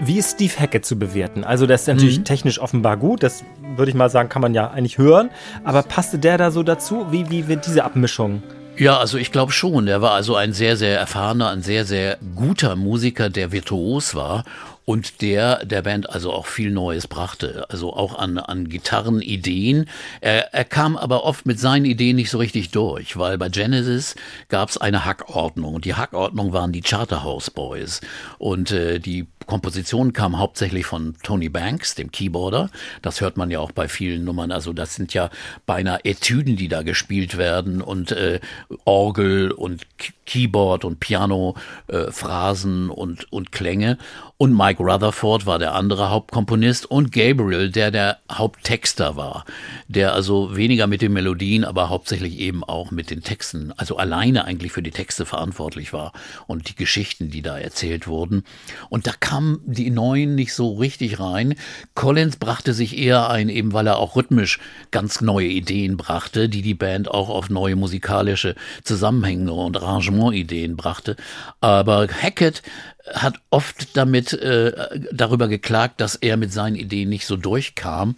[0.00, 1.42] Wie ist Steve Hackett zu bewerten?
[1.42, 3.42] Also, das ist natürlich technisch offenbar gut, das
[3.76, 5.30] würde ich mal sagen, kann man ja eigentlich hören.
[5.64, 7.06] Aber passte der da so dazu?
[7.10, 8.44] Wie, wie wird diese Abmischung?
[8.76, 9.88] Ja, also ich glaube schon.
[9.88, 14.44] Er war also ein sehr, sehr erfahrener, ein sehr, sehr guter Musiker, der virtuos war
[14.88, 19.84] und der der Band also auch viel Neues brachte, also auch an, an Gitarrenideen.
[20.22, 24.16] Er, er kam aber oft mit seinen Ideen nicht so richtig durch, weil bei Genesis
[24.48, 28.00] gab es eine Hackordnung und die Hackordnung waren die Charterhouse Boys
[28.38, 32.70] und äh, die Komposition kam hauptsächlich von Tony Banks, dem Keyboarder.
[33.00, 34.52] Das hört man ja auch bei vielen Nummern.
[34.52, 35.30] Also das sind ja
[35.64, 38.40] beinahe Etüden, die da gespielt werden und äh,
[38.84, 39.86] Orgel und
[40.26, 43.96] Keyboard und Piano, äh, Phrasen und, und Klänge.
[44.40, 49.44] Und Mike Rutherford war der andere Hauptkomponist und Gabriel, der der Haupttexter war,
[49.88, 54.44] der also weniger mit den Melodien, aber hauptsächlich eben auch mit den Texten, also alleine
[54.44, 56.12] eigentlich für die Texte verantwortlich war
[56.46, 58.44] und die Geschichten, die da erzählt wurden.
[58.90, 61.56] Und da kamen die Neuen nicht so richtig rein.
[61.96, 64.60] Collins brachte sich eher ein, eben weil er auch rhythmisch
[64.92, 71.16] ganz neue Ideen brachte, die die Band auch auf neue musikalische Zusammenhänge und Arrangementideen brachte.
[71.60, 72.62] Aber Hackett
[73.14, 78.16] hat oft damit äh, darüber geklagt, dass er mit seinen Ideen nicht so durchkam.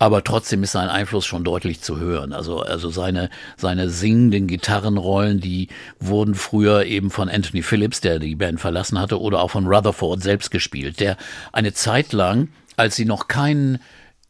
[0.00, 2.32] Aber trotzdem ist sein Einfluss schon deutlich zu hören.
[2.32, 8.36] Also, also seine, seine singenden Gitarrenrollen, die wurden früher eben von Anthony Phillips, der die
[8.36, 11.16] Band verlassen hatte, oder auch von Rutherford selbst gespielt, der
[11.52, 13.80] eine Zeit lang, als sie noch keinen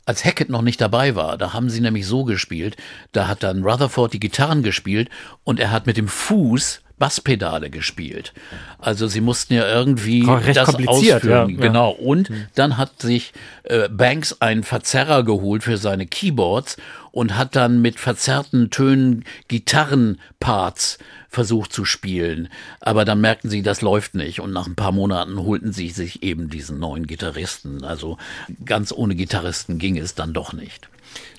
[0.07, 2.79] als Hackett noch nicht dabei war, da haben sie nämlich so gespielt,
[3.13, 5.11] da hat dann Rutherford die Gitarren gespielt
[5.45, 8.33] und er hat mit dem Fuß Basspedale gespielt.
[8.79, 11.51] Also sie mussten ja irgendwie Oh, das kompliziert, ausführen.
[11.51, 11.61] ja, ja.
[11.61, 11.91] Genau.
[11.91, 13.33] Und dann hat sich
[13.65, 16.77] äh, Banks einen Verzerrer geholt für seine Keyboards
[17.13, 22.49] und hat dann mit verzerrten Tönen Gitarrenparts versucht zu spielen.
[22.81, 24.41] Aber dann merkten sie, das läuft nicht.
[24.41, 27.85] Und nach ein paar Monaten holten sie sich eben diesen neuen Gitarristen.
[27.85, 28.19] Also
[28.65, 30.89] ganz ohne Gitarristen ging es dann doch nicht.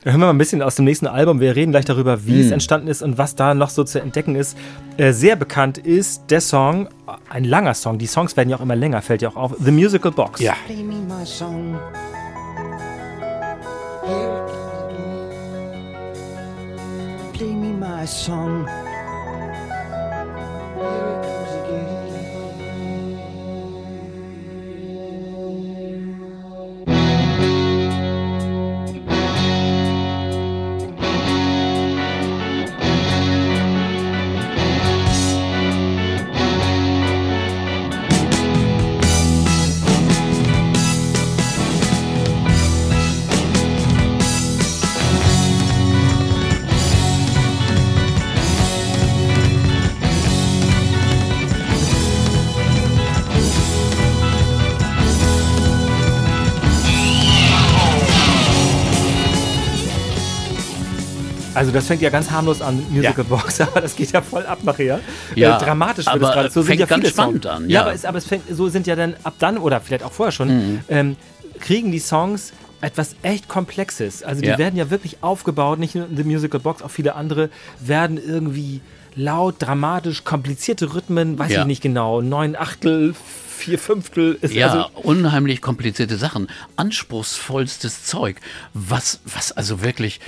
[0.03, 1.41] Da hören wir mal ein bisschen aus dem nächsten Album.
[1.41, 4.35] Wir reden gleich darüber, wie es entstanden ist und was da noch so zu entdecken
[4.35, 4.57] ist.
[4.97, 6.87] Äh, sehr bekannt ist der Song,
[7.29, 7.97] ein langer Song.
[7.97, 9.55] Die Songs werden ja auch immer länger, fällt ja auch auf.
[9.59, 10.39] The Musical Box.
[10.39, 10.55] Ja.
[10.65, 11.77] Play me my song.
[61.59, 64.59] Also das fängt ja ganz harmlos an, Musical Box, aber das geht ja voll ab
[64.63, 64.99] nachher.
[65.35, 66.49] Ja, äh, dramatisch wird es gerade.
[66.49, 67.55] So fängt sind ja ganz viele spannend Songs.
[67.55, 67.81] an, Ja, ja.
[67.81, 70.31] aber, es, aber es fängt, so sind ja dann ab dann oder vielleicht auch vorher
[70.31, 70.79] schon Mhm.
[70.87, 71.15] ähm,
[71.59, 74.23] kriegen die Songs etwas echt Komplexes.
[74.23, 74.57] Also die Ja.
[74.57, 77.49] werden ja wirklich aufgebaut, nicht nur The Musical Box, auch viele andere
[77.81, 78.79] werden irgendwie
[79.15, 81.61] laut, dramatisch, komplizierte Rhythmen, weiß Ja.
[81.61, 83.13] ich nicht genau, neun Achtel,
[83.57, 84.37] vier Fünftel.
[84.39, 88.37] Ist Ja, also, unheimlich komplizierte Sachen, anspruchsvollstes Zeug,
[88.73, 90.21] was, was also wirklich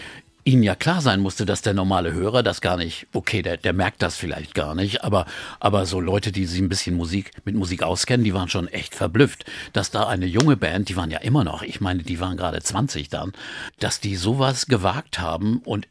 [0.43, 3.73] Ihnen ja klar sein musste, dass der normale Hörer das gar nicht, okay, der, der
[3.73, 5.25] merkt das vielleicht gar nicht, aber,
[5.59, 8.95] aber so Leute, die sich ein bisschen Musik, mit Musik auskennen, die waren schon echt
[8.95, 12.37] verblüfft, dass da eine junge Band, die waren ja immer noch, ich meine, die waren
[12.37, 13.33] gerade 20 dann,
[13.79, 15.87] dass die sowas gewagt haben und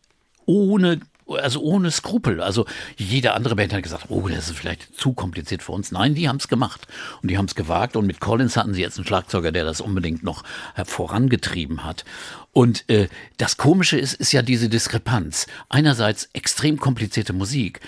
[0.46, 2.40] ohne also ohne Skrupel.
[2.40, 2.66] Also
[2.96, 5.92] jede andere Band hat gesagt, oh, das ist vielleicht zu kompliziert für uns.
[5.92, 6.86] Nein, die haben es gemacht
[7.22, 7.96] und die haben es gewagt.
[7.96, 10.44] Und mit Collins hatten sie jetzt einen Schlagzeuger, der das unbedingt noch
[10.84, 12.04] vorangetrieben hat.
[12.52, 15.46] Und äh, das Komische ist, ist ja diese Diskrepanz.
[15.68, 17.80] Einerseits extrem komplizierte Musik,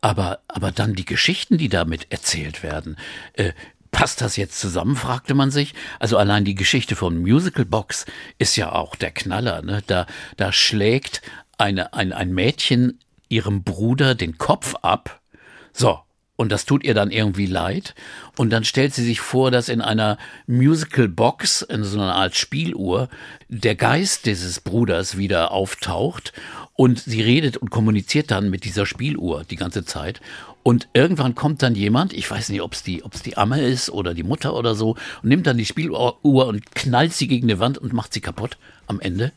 [0.00, 2.96] aber, aber dann die Geschichten, die damit erzählt werden.
[3.34, 3.52] Äh,
[3.92, 5.74] Passt das jetzt zusammen, fragte man sich.
[5.98, 8.06] Also allein die Geschichte von Musical Box
[8.38, 9.60] ist ja auch der Knaller.
[9.60, 9.82] Ne?
[9.86, 10.06] Da,
[10.38, 11.20] da schlägt
[11.58, 15.20] eine, ein, ein Mädchen ihrem Bruder den Kopf ab.
[15.72, 15.98] So.
[16.34, 17.94] Und das tut ihr dann irgendwie leid.
[18.36, 22.34] Und dann stellt sie sich vor, dass in einer Musical Box, in so einer Art
[22.34, 23.08] Spieluhr,
[23.48, 26.32] der Geist dieses Bruders wieder auftaucht.
[26.74, 30.20] Und sie redet und kommuniziert dann mit dieser Spieluhr die ganze Zeit.
[30.62, 33.90] Und irgendwann kommt dann jemand, ich weiß nicht, ob es die, ob's die Amme ist
[33.90, 37.58] oder die Mutter oder so, und nimmt dann die Spieluhr und knallt sie gegen die
[37.58, 39.32] Wand und macht sie kaputt am Ende.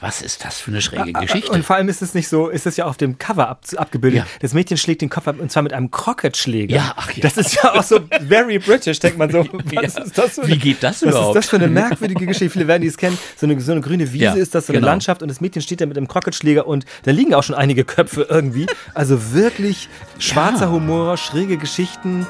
[0.00, 1.50] Was ist das für eine schräge Geschichte?
[1.50, 4.20] Und vor allem ist es nicht so, ist es ja auf dem Cover ab, abgebildet.
[4.20, 4.26] Ja.
[4.40, 6.76] Das Mädchen schlägt den Kopf ab und zwar mit einem Crockett-Schläger.
[6.76, 7.22] Ja, ach ja.
[7.22, 9.38] Das ist ja auch so very British, denkt man so.
[9.52, 10.02] Was Ja.
[10.04, 11.36] ist das für eine, Wie geht das was überhaupt?
[11.36, 12.50] ist das für eine merkwürdige Geschichte?
[12.50, 13.18] Viele werden die es kennen.
[13.36, 14.90] So eine, so eine grüne Wiese Ja, ist das, so eine genau.
[14.92, 17.84] Landschaft und das Mädchen steht da mit einem Crockett-Schläger und da liegen auch schon einige
[17.84, 18.66] Köpfe irgendwie.
[18.94, 19.88] Also wirklich
[20.20, 22.24] schwarzer Humor, schräge Geschichten.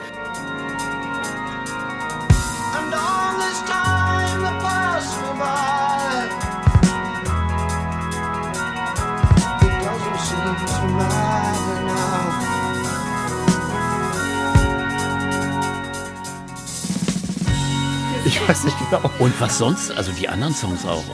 [18.48, 19.10] Weiß nicht genau.
[19.18, 21.04] Und was sonst, also die anderen Songs auch.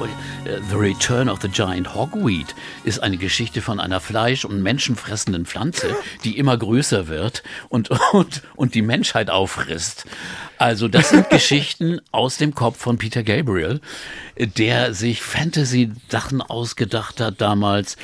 [0.45, 5.45] äh, The Return of the Giant Hogweed ist eine Geschichte von einer fleisch- und menschenfressenden
[5.45, 10.07] Pflanze, die immer größer wird und, und, und die Menschheit auffrisst.
[10.59, 13.81] Also das sind Geschichten aus dem Kopf von Peter Gabriel,
[14.39, 17.97] der sich Fantasy-Sachen ausgedacht hat damals,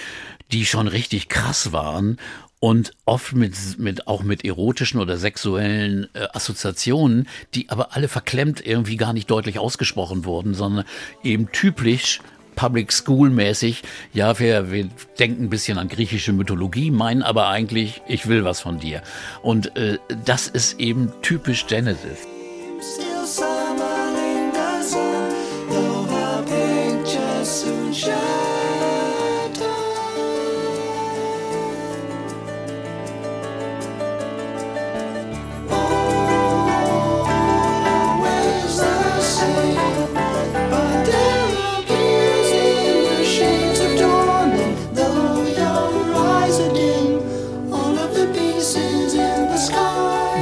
[0.51, 2.19] die schon richtig krass waren
[2.61, 8.65] und oft mit, mit auch mit erotischen oder sexuellen äh, Assoziationen, die aber alle verklemmt
[8.65, 10.85] irgendwie gar nicht deutlich ausgesprochen wurden, sondern
[11.25, 12.21] eben typisch
[12.57, 18.03] Public School mäßig, ja, wir, wir denken ein bisschen an griechische Mythologie, meinen aber eigentlich,
[18.07, 19.03] ich will was von dir.
[19.43, 22.27] Und äh, das ist eben typisch Genesis.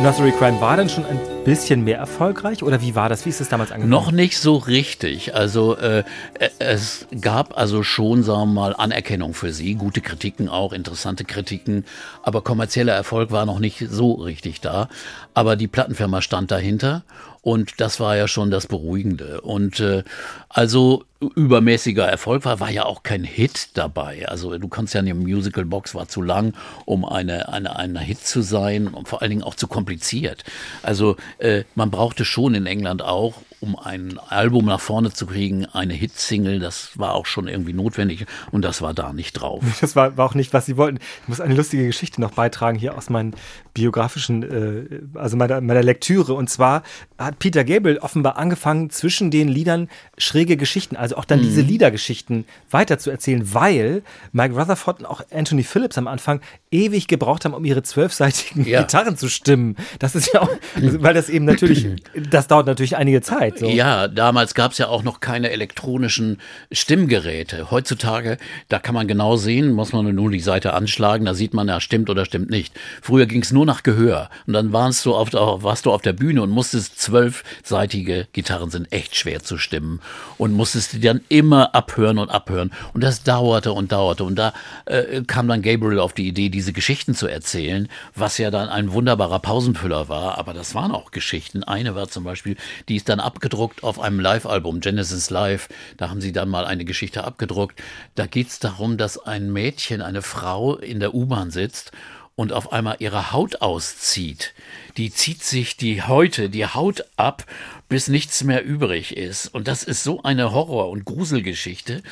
[0.03, 3.27] Nursery Crime war dann schon ein bisschen mehr erfolgreich oder wie war das?
[3.27, 3.91] Wie ist es damals angefangen?
[3.91, 5.35] Noch nicht so richtig.
[5.35, 6.05] Also äh,
[6.39, 11.25] äh, es gab also schon, sagen wir mal, Anerkennung für sie, gute Kritiken auch, interessante
[11.25, 11.85] Kritiken,
[12.23, 14.89] aber kommerzieller Erfolg war noch nicht so richtig da.
[15.35, 17.03] Aber die Plattenfirma stand dahinter
[17.43, 19.41] und das war ja schon das Beruhigende.
[19.41, 20.05] Und äh,
[20.49, 24.29] also übermäßiger Erfolg war, war ja auch kein Hit dabei.
[24.29, 26.55] Also du kannst ja, eine Musical Box war zu lang,
[26.85, 30.45] um eine, eine, ein Hit zu sein und vor allen Dingen auch zu kompliziert.
[30.83, 35.67] Also äh, man brauchte schon in England auch, um ein Album nach vorne zu kriegen,
[35.67, 36.61] eine Hitsingle.
[36.61, 39.65] Das war auch schon irgendwie notwendig und das war da nicht drauf.
[39.81, 40.99] Das war, war auch nicht, was sie wollten.
[41.23, 43.35] Ich muss eine lustige Geschichte noch beitragen hier aus meinen
[43.75, 46.35] biografischen, äh, also meiner, meiner Lektüre.
[46.35, 46.83] Und zwar
[47.17, 52.45] hat Peter Gabriel offenbar angefangen, zwischen den Liedern schräge Geschichten, also auch dann diese Liedergeschichten
[52.71, 56.41] weiter zu erzählen, weil Mike Rutherford und auch Anthony Phillips am Anfang
[56.71, 58.83] ewig gebraucht haben, um ihre zwölfseitigen Ja.
[58.83, 59.77] Gitarren zu stimmen.
[59.99, 61.87] Das ist ja auch, weil das eben natürlich,
[62.31, 63.59] das dauert natürlich einige Zeit.
[63.59, 63.67] So.
[63.67, 66.39] Ja, damals gab es ja auch noch keine elektronischen
[66.73, 67.71] Stimmgeräte.
[67.71, 71.69] Heutzutage, da kann man genau sehen, muss man nur die Seite anschlagen, da sieht man,
[71.69, 72.75] ja, stimmt oder stimmt nicht.
[73.03, 74.31] Früher ging es nur nach Gehör.
[74.47, 78.93] Und dann warst du, auf, warst du auf der Bühne und musstest zwölfseitige Gitarren sind
[78.93, 80.01] echt schwer zu stimmen
[80.37, 82.73] und musstest die dann immer abhören und abhören.
[82.93, 84.25] Und das dauerte und dauerte.
[84.25, 84.53] Und da
[84.85, 88.93] äh, kam dann Gabriel auf die Idee, diese Geschichten zu erzählen, was ja dann ein
[88.93, 90.39] wunderbarer Pausenfüller war.
[90.39, 91.65] Aber das waren auch Geschichten.
[91.65, 92.57] Eine war zum Beispiel,
[92.89, 95.69] die ist dann abgedruckt auf einem Live-Album, Genesis Live.
[95.97, 97.81] Da haben sie dann mal eine Geschichte abgedruckt.
[98.15, 101.93] Da geht es darum, dass ein Mädchen, eine Frau in der U-Bahn sitzt
[102.39, 104.55] und auf einmal ihre Haut auszieht.
[104.97, 107.45] Die zieht sich die Häute, die Haut ab,
[107.89, 109.47] bis nichts mehr übrig ist.
[109.49, 112.03] Und das ist so eine Horror- und Gruselgeschichte.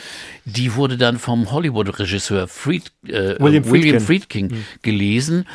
[0.44, 4.00] Die wurde dann vom Hollywood-Regisseur Fried, äh, William Friedkin.
[4.00, 5.46] Friedkin gelesen.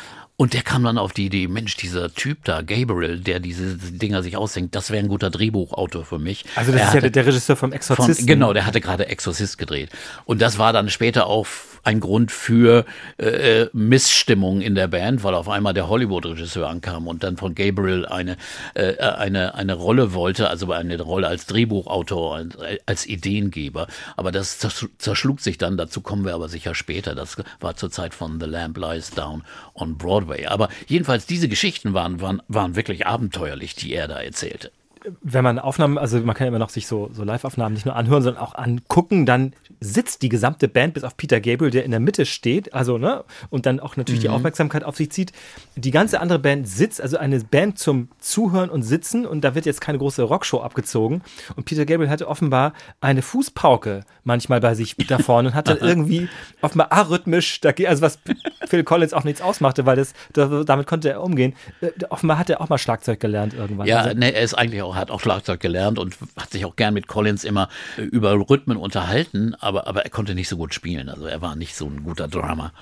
[0.42, 4.24] Und der kam dann auf die Idee, Mensch, dieser Typ da, Gabriel, der diese Dinger
[4.24, 6.44] sich ausdenkt, das wäre ein guter Drehbuchautor für mich.
[6.56, 8.26] Also das Er ist ja hatte- der, der Regisseur vom von, Exorzisten.
[8.26, 9.90] genau, der hatte gerade Exorcist gedreht.
[10.24, 11.46] Und das war dann später auch
[11.84, 12.84] ein Grund für
[13.18, 18.06] äh, Missstimmung in der Band, weil auf einmal der Hollywood-Regisseur ankam und dann von Gabriel
[18.06, 18.36] eine,
[18.74, 22.46] äh, eine, eine Rolle wollte, also eine Rolle als Drehbuchautor,
[22.86, 23.86] als, Ideengeber.
[24.16, 27.14] Aber das zersch- zerschlug sich dann, dazu kommen wir aber sicher später.
[27.16, 29.42] Das war zur Zeit von The Lamp Lies Down
[29.74, 30.31] on Broadway.
[30.46, 34.70] Aber jedenfalls, diese Geschichten waren, waren, waren wirklich abenteuerlich, die er da erzählte.
[35.20, 38.22] Wenn man Aufnahmen, also man kann immer noch sich so, so Live-Aufnahmen nicht nur anhören,
[38.22, 42.00] sondern auch angucken, dann sitzt die gesamte Band bis auf Peter Gabriel, der in der
[42.00, 44.22] Mitte steht, also, ne, und dann auch natürlich mhm.
[44.22, 45.32] die Aufmerksamkeit auf sich zieht.
[45.76, 49.66] Die ganze andere Band sitzt, also eine Band zum Zuhören und Sitzen und da wird
[49.66, 51.22] jetzt keine große Rockshow abgezogen.
[51.56, 55.78] Und Peter Gabriel hatte offenbar eine Fußpauke manchmal bei sich da vorne und hat dann
[55.80, 56.28] irgendwie
[56.60, 58.18] offenbar arrhythmisch, also was
[58.66, 61.54] Phil Collins auch nichts ausmachte, weil das, damit konnte er umgehen.
[61.80, 63.86] Äh, offenbar hat er auch mal Schlagzeug gelernt irgendwann.
[63.86, 66.76] Ja, also, ne, er ist eigentlich auch, hat auch Schlagzeug gelernt und hat sich auch
[66.76, 70.74] gern mit Collins immer äh, über Rhythmen unterhalten, aber, aber er konnte nicht so gut
[70.74, 71.08] spielen.
[71.08, 72.72] Also er war nicht so ein guter Drummer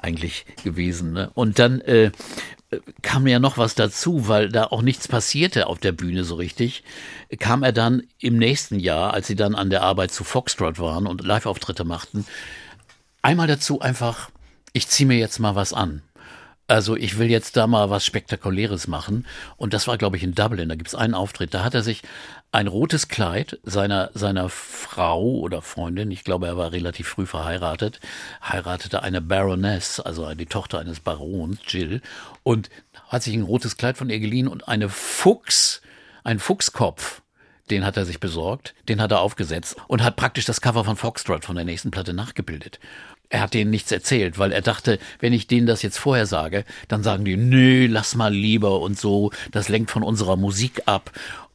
[0.00, 1.12] eigentlich gewesen.
[1.12, 1.30] Ne?
[1.34, 2.10] Und dann äh,
[3.02, 6.82] kam ja noch was dazu, weil da auch nichts passierte auf der Bühne so richtig,
[7.38, 11.06] kam er dann im nächsten Jahr, als sie dann an der Arbeit zu Foxtrot waren
[11.06, 12.26] und Live-Auftritte machten,
[13.22, 14.30] einmal dazu einfach,
[14.72, 16.02] ich ziehe mir jetzt mal was an.
[16.68, 19.26] Also ich will jetzt da mal was Spektakuläres machen.
[19.56, 20.68] Und das war, glaube ich, in Dublin.
[20.68, 21.54] Da gibt es einen Auftritt.
[21.54, 22.02] Da hat er sich
[22.52, 28.00] ein rotes Kleid seiner, seiner Frau oder Freundin, ich glaube, er war relativ früh verheiratet,
[28.42, 32.00] heiratete eine Baroness, also die Tochter eines Barons, Jill,
[32.44, 32.70] und
[33.08, 35.82] hat sich ein rotes Kleid von ihr geliehen und eine Fuchs,
[36.24, 37.20] ein Fuchskopf
[37.70, 40.96] den hat er sich besorgt, den hat er aufgesetzt und hat praktisch das Cover von
[40.96, 42.80] Foxtrot von der nächsten Platte nachgebildet.
[43.30, 46.64] Er hat denen nichts erzählt, weil er dachte, wenn ich denen das jetzt vorher sage,
[46.88, 51.12] dann sagen die, nö, lass mal lieber und so, das lenkt von unserer Musik ab.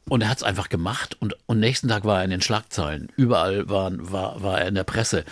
[0.08, 3.08] Und er hat es einfach gemacht und, und nächsten Tag war er in den Schlagzeilen.
[3.16, 5.24] Überall war, war, war er in der Presse.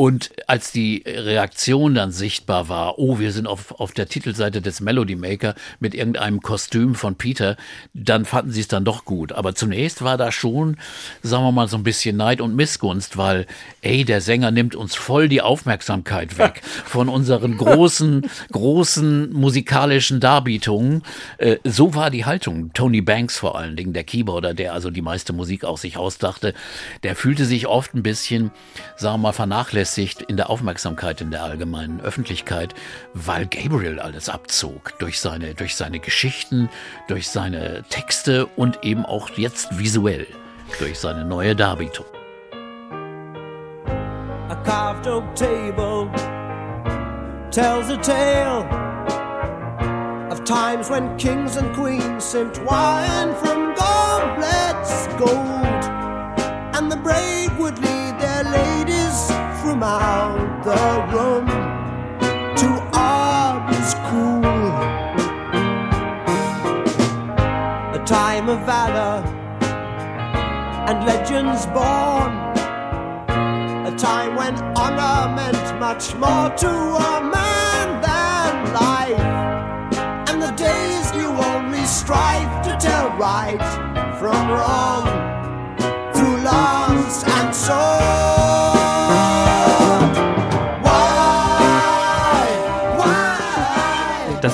[0.00, 4.80] Und als die Reaktion dann sichtbar war, oh, wir sind auf, auf der Titelseite des
[4.80, 7.56] Melody Maker mit irgendeinem Kostüm von Peter,
[7.94, 9.32] dann fanden sie es dann doch gut.
[9.32, 10.76] Aber zunächst war da schon,
[11.24, 13.46] sagen wir mal, so ein bisschen Neid und Missgunst, weil,
[13.82, 21.02] ey, der Sänger nimmt uns voll die Aufmerksamkeit weg von unseren großen, großen musikalischen Darbietungen.
[21.38, 22.72] Äh, so war die Haltung.
[22.72, 26.54] Tony Banks vor allen Dingen, der Keyboarder, der also die meiste Musik aus sich ausdachte,
[27.02, 28.52] der fühlte sich oft ein bisschen,
[28.96, 32.74] sagen wir mal, vernachlässigt vernachlässigt in der Aufmerksamkeit in der allgemeinen Öffentlichkeit,
[33.14, 36.68] weil Gabriel alles abzog durch seine, durch seine Geschichten,
[37.08, 40.26] durch seine Texte und eben auch jetzt visuell
[40.78, 42.06] durch seine neue Darbietung.
[44.50, 46.10] A carved oak table
[47.50, 48.66] tells a tale
[50.30, 55.84] of times when kings and queens sipped wine from goblets gold,
[56.74, 57.37] and the brave
[59.78, 61.46] from out the room
[62.56, 62.68] to
[62.98, 64.44] arms cool.
[67.94, 69.22] A time of valor
[70.88, 72.32] and legends born.
[73.86, 76.70] A time when honor meant much more to
[77.10, 79.30] a man than life.
[80.28, 83.62] And the days you only strive to tell right
[84.18, 85.06] from wrong
[86.12, 87.97] through loves and souls.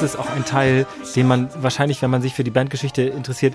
[0.04, 0.86] Ist auch ein Teil,
[1.16, 3.54] den man wahrscheinlich, wenn man sich für die Bandgeschichte interessiert,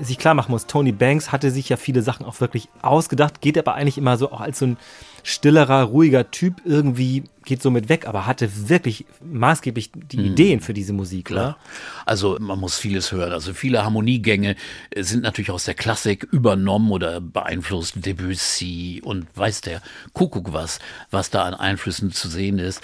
[0.00, 0.66] sich klar machen muss.
[0.66, 4.32] Tony Banks hatte sich ja viele Sachen auch wirklich ausgedacht, geht aber eigentlich immer so
[4.32, 4.76] auch als so ein
[5.22, 10.24] stillerer, ruhiger Typ irgendwie, geht so mit weg, aber hatte wirklich maßgeblich die mhm.
[10.24, 11.26] Ideen für diese Musik.
[11.26, 11.58] Klar.
[12.06, 13.32] Also man muss vieles hören.
[13.32, 14.56] Also viele Harmoniegänge
[14.96, 17.94] sind natürlich aus der Klassik übernommen oder beeinflusst.
[17.96, 19.82] Debussy und weiß der
[20.12, 20.78] Kuckuck was,
[21.10, 22.80] was da an Einflüssen zu sehen ist.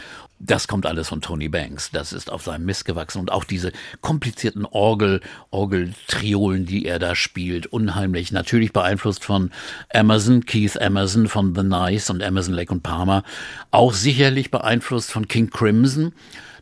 [0.47, 1.91] Das kommt alles von Tony Banks.
[1.91, 3.19] Das ist auf seinem Mist gewachsen.
[3.19, 3.73] Und auch diese
[4.03, 8.31] komplizierten Orgel, Orgeltriolen, die er da spielt, unheimlich.
[8.31, 9.51] Natürlich beeinflusst von
[9.89, 13.23] Emerson, Keith Emerson von The Nice und Emerson, Lake und Palmer.
[13.71, 16.13] Auch sicherlich beeinflusst von King Crimson.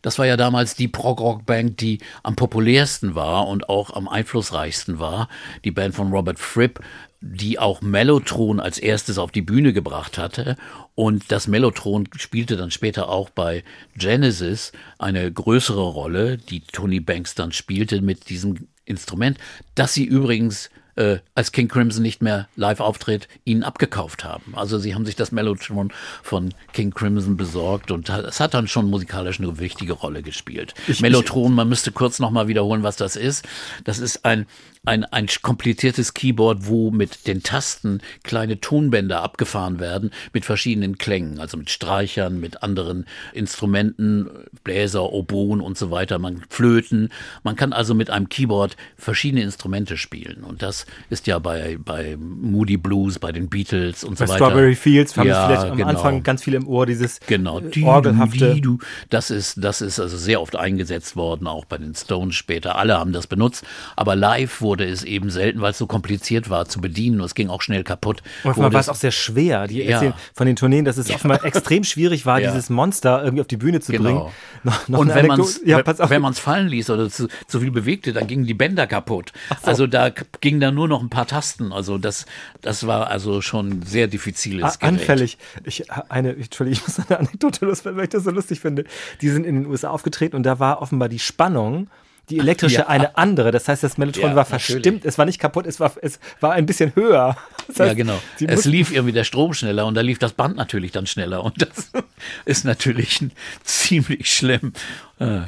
[0.00, 5.28] Das war ja damals die Prog-Rock-Band, die am populärsten war und auch am einflussreichsten war.
[5.64, 6.80] Die Band von Robert Fripp,
[7.22, 10.56] die auch Mellotron als erstes auf die Bühne gebracht hatte.
[10.96, 13.62] Und das Mellotron spielte dann später auch bei
[13.96, 19.38] Genesis eine größere Rolle, die Tony Banks dann spielte mit diesem Instrument,
[19.76, 24.54] das sie übrigens äh, als King Crimson nicht mehr live auftritt, ihnen abgekauft haben.
[24.54, 28.90] Also sie haben sich das Mellotron von King Crimson besorgt und es hat dann schon
[28.90, 30.74] musikalisch eine wichtige Rolle gespielt.
[30.88, 33.46] Ich, Mellotron, man müsste kurz nochmal wiederholen, was das ist.
[33.84, 34.46] Das ist ein
[34.84, 41.38] ein, ein kompliziertes Keyboard, wo mit den Tasten kleine Tonbänder abgefahren werden mit verschiedenen Klängen,
[41.38, 44.28] also mit Streichern, mit anderen Instrumenten,
[44.64, 47.10] Bläser, Oboen und so weiter, man Flöten.
[47.44, 51.78] Man kann also mit einem Keyboard verschiedene Instrumente spielen und das Blues ist ja bei,
[51.82, 54.44] bei Moody Blues, bei den Beatles und Bei so weiter.
[54.46, 55.88] Strawberry Fields haben Ja, vielleicht am genau.
[55.90, 58.60] Anfang ganz viel im Ohr, dieses Genau, äh, orgelhafte.
[58.60, 58.78] du.
[59.10, 62.76] Das ist, das ist also sehr oft eingesetzt worden, auch bei den Stones später.
[62.76, 63.64] Alle haben das benutzt,
[63.96, 67.34] aber live wurde es eben selten, weil es so kompliziert war zu bedienen und es
[67.34, 68.22] ging auch schnell kaputt.
[68.44, 69.66] Und offenbar war es es- auch sehr schwer.
[69.66, 69.90] Die Ja.
[69.96, 72.50] erzählen von den Tourneen, dass es offenbar extrem schwierig war, Ja.
[72.50, 74.02] dieses Monster irgendwie auf die Bühne zu Genau.
[74.04, 74.22] bringen.
[74.64, 78.12] Noch, noch und wenn man Anekdote- ja, wenn fallen ließ oder zu, zu viel bewegte,
[78.12, 79.32] dann gingen die Bänder kaputt.
[79.62, 81.72] Also da k- gingen dann nur noch ein paar Tasten.
[81.72, 82.26] Also das,
[82.60, 85.00] das war also schon ein sehr diffiziles Ah, Gerät.
[85.00, 85.38] Anfällig.
[85.64, 88.84] Ich, eine, Entschuldigung, ich muss eine Anekdote loswerden, weil ich das so lustig finde.
[89.20, 91.88] Die sind in den USA aufgetreten und da war offenbar die Spannung,
[92.30, 92.86] die elektrische, Ja.
[92.86, 93.50] eine andere.
[93.50, 94.64] Das heißt, das Mellotron Ja, war natürlich.
[94.66, 95.04] verstimmt.
[95.04, 97.36] Es war nicht kaputt, es war, es war ein bisschen höher.
[97.68, 98.18] Das heißt, Ja, genau.
[98.40, 101.60] Es lief irgendwie der Strom schneller und da lief das Band natürlich dann schneller und
[101.62, 101.90] das
[102.44, 103.24] ist natürlich
[103.64, 104.72] ziemlich schlimm.
[105.18, 105.42] Äh,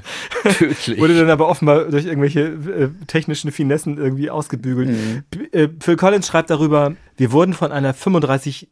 [0.58, 1.00] tödlich.
[1.00, 4.88] Wurde dann aber offenbar durch irgendwelche äh, technischen Finessen irgendwie ausgebügelt.
[4.90, 5.24] Mhm.
[5.52, 8.68] Äh, Phil Collins schreibt darüber, wir wurden von einer 35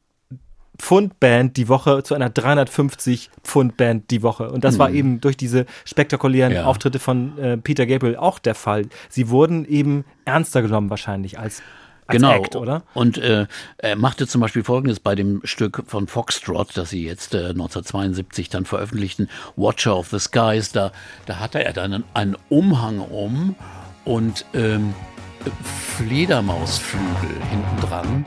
[0.78, 4.50] Pfund Band die Woche zu einer 350 Pfund Band die Woche.
[4.50, 6.56] Und das war eben durch diese spektakulären Mhm.
[6.56, 6.64] Ja.
[6.64, 8.86] Auftritte von äh, Peter Gabriel auch der Fall.
[9.08, 11.62] Sie wurden eben ernster genommen wahrscheinlich als,
[12.08, 12.32] genau.
[12.32, 12.82] Act, oder?
[12.94, 13.46] Und äh,
[13.78, 18.48] er machte zum Beispiel Folgendes bei dem Stück von Foxtrot, das sie jetzt äh, 1972
[18.48, 20.72] dann veröffentlichten, Watcher of the Skies.
[20.72, 20.92] Da,
[21.26, 23.54] da hatte er dann einen, einen Umhang um
[24.04, 24.94] und ähm,
[25.96, 28.26] Fledermausflügel hinten dran.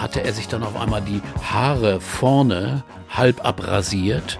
[0.00, 4.38] hatte er sich dann auf einmal die Haare vorne halb abrasiert.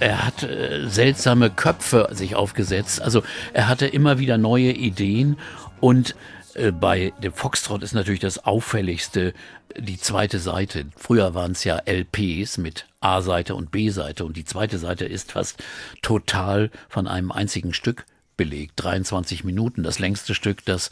[0.00, 3.02] Er hat äh, seltsame Köpfe sich aufgesetzt.
[3.02, 3.22] Also
[3.52, 5.36] er hatte immer wieder neue Ideen
[5.80, 6.14] und
[6.54, 9.34] äh, bei dem Foxtrot ist natürlich das auffälligste
[9.76, 10.86] die zweite Seite.
[10.96, 15.62] Früher waren es ja LPs mit A-Seite und B-Seite und die zweite Seite ist fast
[16.02, 18.72] total von einem einzigen Stück belegt.
[18.76, 20.90] 23 Minuten, das längste Stück, das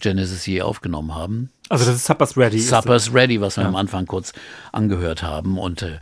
[0.00, 1.50] Genesis je aufgenommen haben.
[1.68, 2.58] Also das ist Supper's Ready.
[2.58, 4.32] Supper's Ready, was wir am Anfang kurz
[4.72, 5.98] angehört haben und äh,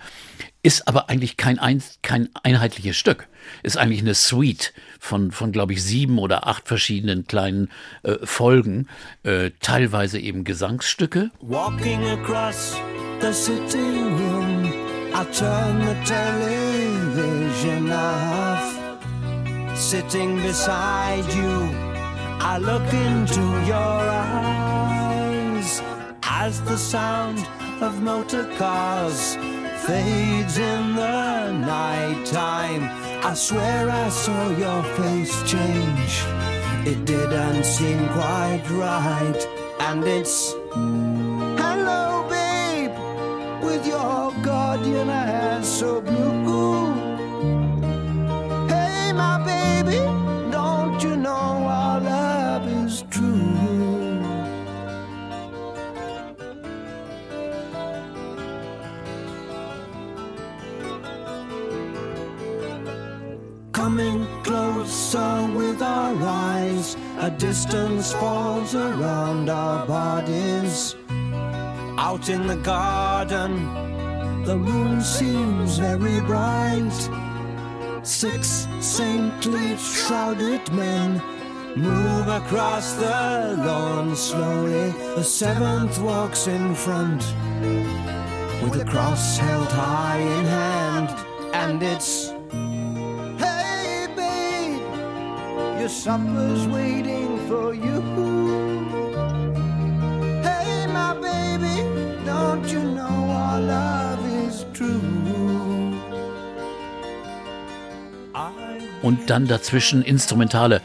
[0.62, 3.28] ist aber eigentlich kein, ein, kein einheitliches Stück.
[3.62, 7.70] Ist eigentlich eine Suite von, von glaube ich, sieben oder acht verschiedenen kleinen
[8.02, 8.88] äh, Folgen,
[9.22, 11.30] äh, teilweise eben Gesangsstücke.
[11.40, 12.76] Walking across
[13.20, 14.72] the sitting room,
[15.14, 18.76] I turn the television off.
[19.76, 21.68] Sitting beside you,
[22.40, 25.82] I look into your eyes
[26.22, 27.46] as the sound
[27.80, 29.36] of motor cars
[29.86, 32.84] fades in the nighttime.
[33.24, 36.22] I swear I saw your face change.
[36.86, 39.48] It didn't seem quite right,
[39.80, 40.52] and it's
[41.62, 42.92] Hello, babe,
[43.62, 47.05] with your guardian eyes so blue.
[63.96, 70.94] Coming closer with our eyes, a distance falls around our bodies.
[71.96, 76.92] Out in the garden, the moon seems very bright.
[78.02, 81.22] Six saintly shrouded men
[81.74, 84.90] move across the lawn slowly.
[85.14, 87.22] The seventh walks in front
[88.62, 91.08] with a cross held high in hand,
[91.54, 92.35] and it's
[95.86, 98.02] your supper's waiting for you.
[100.42, 101.76] Hey, my baby,
[102.24, 104.18] don't you know our love
[104.48, 105.00] is true?
[109.02, 110.80] Und dann dazwischen instrumentale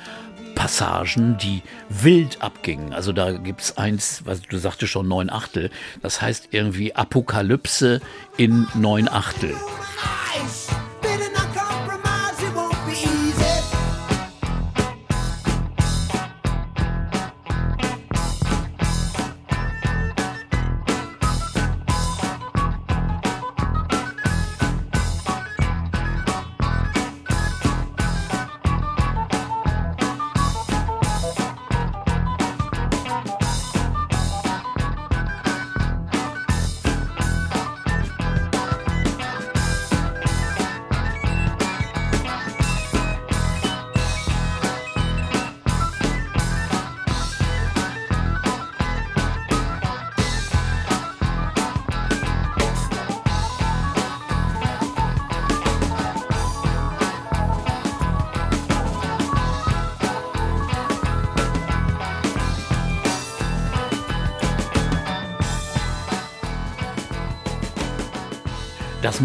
[0.54, 2.94] Passagen, die wild abgingen.
[2.94, 5.72] Also da gibt's eins, was du sagtest schon, neun Achtel.
[6.04, 8.02] Das heißt irgendwie Apokalypse
[8.38, 9.56] in neun Achtel.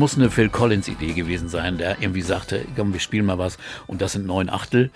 [0.07, 3.59] Muss eine Phil Collins Idee gewesen sein, der irgendwie sagte, komm, wir spielen mal was
[3.89, 4.93] und das sind neun Achtel.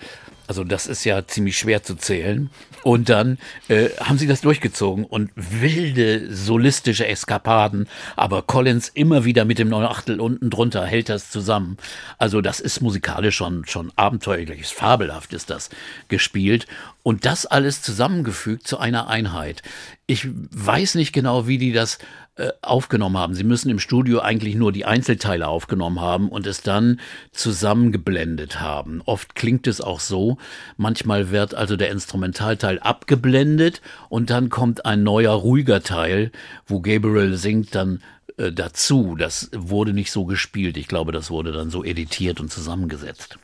[0.47, 2.49] Also das ist ja ziemlich schwer zu zählen.
[2.83, 3.37] Und dann
[3.67, 9.67] äh, haben sie das durchgezogen und wilde solistische Eskapaden, aber Collins immer wieder mit dem
[9.67, 11.75] neuen Achtel unten drunter hält das zusammen.
[12.17, 15.69] Also das ist musikalisch schon schon abenteuerlich, fabelhaft ist das
[16.07, 16.67] gespielt
[17.03, 19.61] und das alles zusammengefügt zu einer Einheit.
[20.07, 21.97] Ich weiß nicht genau, wie die das
[22.35, 23.33] äh, aufgenommen haben.
[23.33, 26.99] Sie müssen im Studio eigentlich nur die Einzelteile aufgenommen haben und es dann
[27.31, 29.01] zusammengeblendet haben.
[29.05, 30.37] Oft klingt es auch so.
[30.77, 36.31] Manchmal wird also der Instrumentalteil abgeblendet und dann kommt ein neuer, ruhiger Teil,
[36.65, 38.01] wo Gabriel singt dann
[38.37, 39.15] äh, dazu.
[39.17, 40.77] Das wurde nicht so gespielt.
[40.77, 43.39] Ich glaube, das wurde dann so editiert und zusammengesetzt.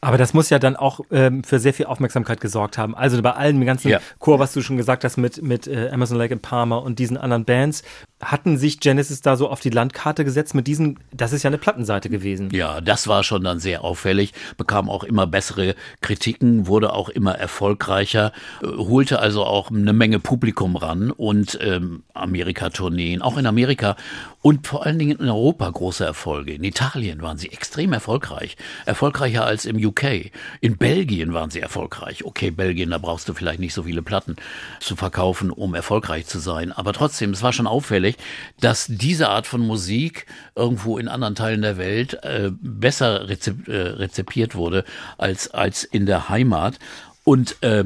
[0.00, 2.94] Aber das muss ja dann auch ähm, für sehr viel Aufmerksamkeit gesorgt haben.
[2.94, 4.00] Also bei allen dem ganzen Ja.
[4.18, 7.16] Chor, was du schon gesagt hast mit, mit äh, Emerson Lake and Palmer und diesen
[7.16, 7.82] anderen Bands,
[8.22, 11.58] hatten sich Genesis da so auf die Landkarte gesetzt mit diesen, das ist ja eine
[11.58, 12.50] Plattenseite gewesen.
[12.52, 17.34] Ja, das war schon dann sehr auffällig, bekam auch immer bessere Kritiken, wurde auch immer
[17.34, 23.96] erfolgreicher, äh, holte also auch eine Menge Publikum ran und ähm, Amerika-Tourneen, auch in Amerika
[24.40, 26.54] und vor allen Dingen in Europa große Erfolge.
[26.54, 28.56] In Italien waren sie extrem erfolgreich,
[28.86, 30.30] erfolgreicher als im UK.
[30.60, 32.24] In Belgien waren sie erfolgreich.
[32.24, 34.36] Okay, Belgien, da brauchst du vielleicht nicht so viele Platten
[34.80, 38.11] zu verkaufen, um erfolgreich zu sein, aber trotzdem, es war schon auffällig,
[38.60, 43.76] dass diese Art von Musik irgendwo in anderen Teilen der Welt äh, besser rezep äh,
[43.76, 44.84] rezipiert wurde
[45.18, 46.78] als, als in der Heimat.
[47.24, 47.84] Und äh,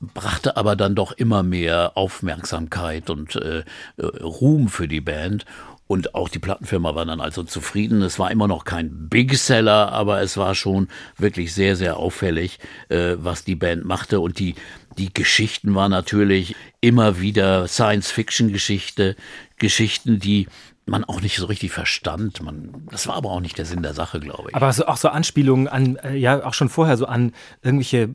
[0.00, 5.44] brachte aber dann doch immer mehr Aufmerksamkeit und äh, äh, Ruhm für die Band.
[5.86, 8.02] Und auch die Plattenfirma war dann also zufrieden.
[8.02, 10.86] Es war immer noch kein Big Seller, aber es war schon
[11.18, 14.20] wirklich sehr, sehr auffällig, äh, was die Band machte.
[14.20, 14.54] Und die,
[14.98, 19.16] die Geschichten waren natürlich immer wieder Science-Fiction-Geschichte,
[19.60, 20.48] Geschichten, die
[20.86, 22.42] man auch nicht so richtig verstand.
[22.42, 24.56] Man, das war aber auch nicht der Sinn der Sache, glaube ich.
[24.56, 27.32] Aber so, auch so Anspielungen an, äh, ja, auch schon vorher so an
[27.62, 28.14] irgendwelche,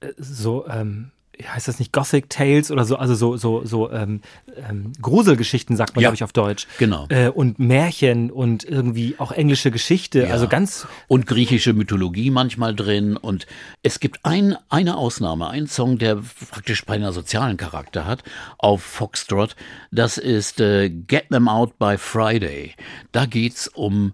[0.00, 1.12] äh, so, ähm,
[1.48, 4.20] heißt das nicht Gothic Tales oder so, also so, so, so ähm,
[4.68, 6.08] ähm, Gruselgeschichten, sagt man, Ja.
[6.08, 6.66] glaube ich, auf Deutsch.
[6.78, 7.06] Genau.
[7.08, 10.30] Äh, und Märchen und irgendwie auch englische Geschichte, Ja.
[10.30, 13.16] also ganz und griechische Mythologie manchmal drin.
[13.16, 13.46] Und
[13.82, 16.16] es gibt ein, eine Ausnahme, einen Song, der
[16.50, 18.22] praktisch beinahe sozialen Charakter hat
[18.58, 19.56] auf Foxtrot.
[19.90, 22.74] Das ist äh, Get Them Out by Friday.
[23.12, 24.12] Da geht's um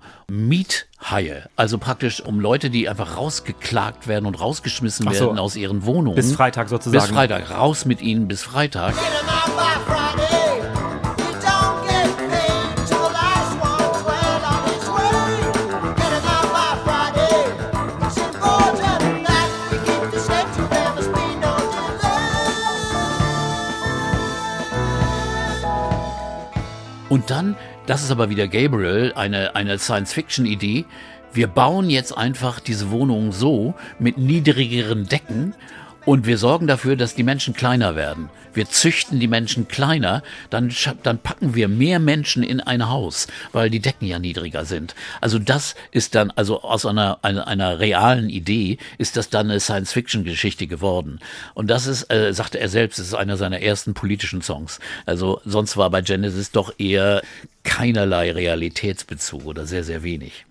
[1.01, 5.13] Miethaie, also praktisch um Leute, die einfach rausgeklagt werden und rausgeschmissen so.
[5.13, 6.17] werden aus ihren Wohnungen.
[6.17, 7.05] bis Freitag sozusagen.
[7.05, 7.51] Bis Freitag.
[7.51, 8.95] Raus mit ihnen bis Freitag.
[27.09, 27.57] Und dann,
[27.87, 30.85] das ist aber wieder Gabriel, eine, eine Science-Fiction-Idee.
[31.33, 35.55] Wir bauen jetzt einfach diese Wohnung so mit niedrigeren Decken
[36.07, 38.31] und wir sorgen dafür, dass die Menschen kleiner werden.
[38.55, 43.69] Wir züchten die Menschen kleiner, dann, dann packen wir mehr Menschen in ein Haus, weil
[43.69, 44.95] die Decken ja niedriger sind.
[45.21, 49.61] Also das ist dann, also aus einer, einer, einer realen Idee ist das dann eine
[49.61, 51.21] Science-Fiction-Geschichte geworden.
[51.53, 54.81] Und das ist, äh, sagte er selbst, ist einer seiner ersten politischen Songs.
[55.05, 57.21] Also sonst war bei Genesis doch eher
[57.63, 60.46] keinerlei Realitätsbezug oder sehr, sehr wenig.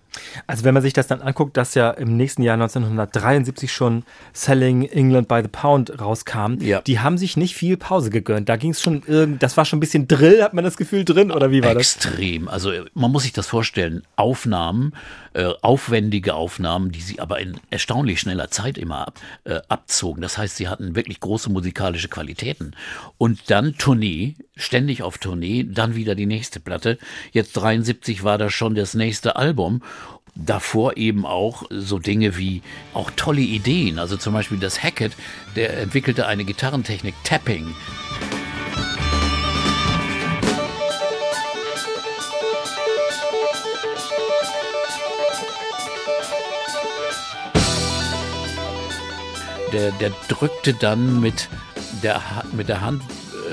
[0.46, 4.82] Also wenn man sich das dann anguckt, dass ja im nächsten Jahr 1973 schon Selling
[4.84, 6.80] England by the Pound rauskam, Ja.
[6.82, 8.48] die haben sich nicht viel Pause gegönnt.
[8.48, 11.04] Da ging es schon irgend, das war schon ein bisschen Drill, hat man das Gefühl
[11.04, 11.96] drin oder wie war das?
[11.96, 12.48] Extrem.
[12.48, 14.02] Also man muss sich das vorstellen.
[14.16, 14.92] Aufnahmen,
[15.36, 20.22] äh, aufwendige Aufnahmen, die sie aber in erstaunlich schneller Zeit immer ab, äh, abzogen.
[20.22, 22.74] Das heißt, sie hatten wirklich große musikalische Qualitäten.
[23.18, 26.96] Und dann Tournee, ständig auf Tournee, dann wieder die nächste Platte.
[27.32, 29.82] Jetzt 73 war das schon das nächste Album.
[30.34, 32.62] Davor eben auch so Dinge wie
[32.94, 33.98] auch tolle Ideen.
[33.98, 35.12] Also zum Beispiel das Hackett,
[35.54, 37.74] der entwickelte eine Gitarrentechnik Tapping.
[49.76, 51.48] Der, der drückte dann mit
[52.02, 52.20] der,
[52.56, 53.02] mit der Hand,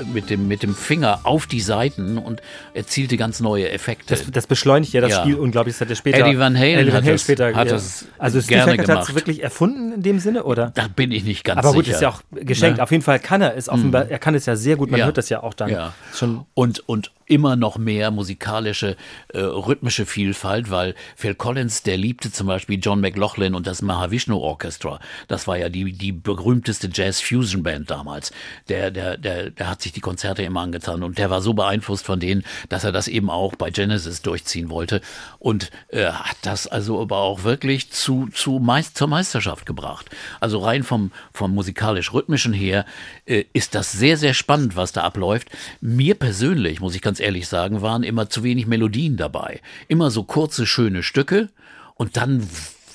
[0.00, 2.40] äh, mit dem, mit dem Finger auf die Seiten und
[2.72, 4.14] erzielte ganz neue Effekte.
[4.14, 5.20] Das, das beschleunigt ja das Ja.
[5.22, 5.74] Spiel unglaublich.
[5.74, 6.18] Das hat er später.
[6.26, 7.72] Eddie Van Halen Eddie Van hat Halen das- später, hat ja.
[7.74, 10.72] das Also Steve gerne Hackett hat es wirklich erfunden in dem Sinne, oder?
[10.74, 11.96] da bin ich nicht ganz Aber gut, sicher.
[11.96, 12.78] ist ja auch geschenkt.
[12.78, 12.82] Ne?
[12.82, 14.08] Auf jeden Fall kann er es offenbar.
[14.08, 14.90] Er kann es ja sehr gut.
[14.90, 15.06] Man Ja.
[15.06, 15.70] hört das ja auch dann.
[15.70, 15.92] Ja.
[16.14, 18.96] Schon Und, und immer noch mehr musikalische,
[19.28, 24.36] äh, rhythmische Vielfalt, weil Phil Collins, der liebte zum Beispiel John McLaughlin und das Mahavishnu
[24.36, 25.00] Orchestra.
[25.28, 28.32] Das war ja die, die berühmteste Jazz-Fusion-Band damals.
[28.68, 32.04] Der, der, der, der hat sich die Konzerte immer angetan und der war so beeinflusst
[32.06, 35.00] von denen, dass er das eben auch bei Genesis durchziehen wollte
[35.38, 40.10] und äh, hat das also aber auch wirklich zu, zu meist, zur Meisterschaft gebracht.
[40.40, 42.84] Also rein vom, vom musikalisch-rhythmischen her
[43.26, 45.48] äh, ist das sehr, sehr spannend, was da abläuft.
[45.80, 49.60] Mir persönlich, muss ich ganz ehrlich sagen, waren immer zu wenig Melodien dabei.
[49.88, 51.50] Immer so kurze, schöne Stücke
[51.94, 52.48] und dann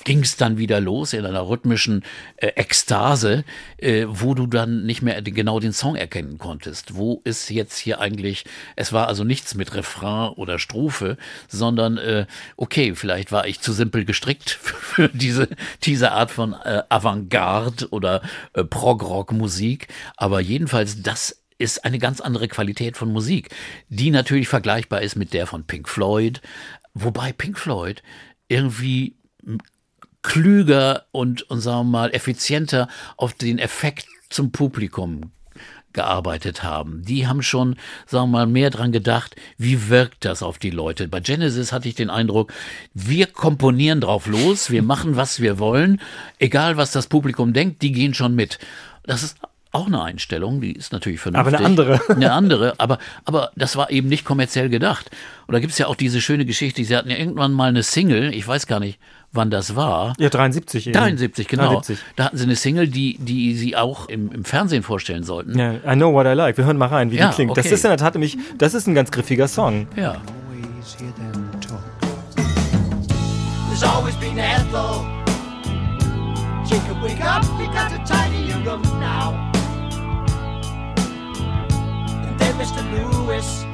[0.04, 2.02] ging es dann wieder los in einer rhythmischen
[2.36, 3.44] äh, Ekstase,
[3.78, 6.94] äh, wo du dann nicht mehr genau den Song erkennen konntest.
[6.94, 8.44] Wo ist jetzt hier eigentlich,
[8.76, 11.16] es war also nichts mit Refrain oder Strophe,
[11.48, 15.48] sondern äh, okay, vielleicht war ich zu simpel gestrickt für diese,
[15.82, 18.22] diese Art von äh, Avantgarde oder
[18.54, 23.54] äh, Prog-Rock-Musik, aber jedenfalls das ist eine ganz andere Qualität von Musik,
[23.88, 26.40] die natürlich vergleichbar ist mit der von Pink Floyd,
[26.94, 28.02] wobei Pink Floyd
[28.48, 29.16] irgendwie
[30.22, 35.32] klüger und, und sagen wir mal effizienter auf den Effekt zum Publikum
[35.92, 37.02] gearbeitet haben.
[37.04, 41.08] Die haben schon, sagen wir mal, mehr dran gedacht, wie wirkt das auf die Leute.
[41.08, 42.52] Bei Genesis hatte ich den Eindruck,
[42.94, 46.00] wir komponieren drauf los, wir machen, was wir wollen,
[46.38, 48.58] egal was das Publikum denkt, die gehen schon mit.
[49.02, 49.36] Das ist
[49.72, 51.54] auch eine Einstellung, die ist natürlich vernünftig.
[51.54, 52.00] Aber eine andere.
[52.08, 55.10] Eine andere, aber, aber das war eben nicht kommerziell gedacht.
[55.46, 58.34] Und da gibt's ja auch diese schöne Geschichte, sie hatten ja irgendwann mal eine Single,
[58.34, 58.98] ich weiß gar nicht,
[59.32, 60.14] wann das war.
[60.18, 60.94] Ja, 73 eben.
[60.94, 61.68] 73, genau.
[61.68, 61.98] 73.
[62.16, 65.58] Da hatten sie eine Single, die, die sie auch im, im Fernsehen vorstellen sollten.
[65.58, 66.56] Ja, I know what I like.
[66.56, 67.56] Wir hören mal rein, wie Ja, die klingt.
[67.56, 67.74] Das okay.
[67.74, 69.86] ist in der Tat nämlich, das ist ein ganz griffiger Song.
[69.96, 70.20] Ja.
[73.68, 75.06] There's always been Ethel.
[76.66, 79.49] Jacob, wake up, we got to tidy your room now.
[82.60, 82.82] Mr.
[82.92, 83.64] Lewis.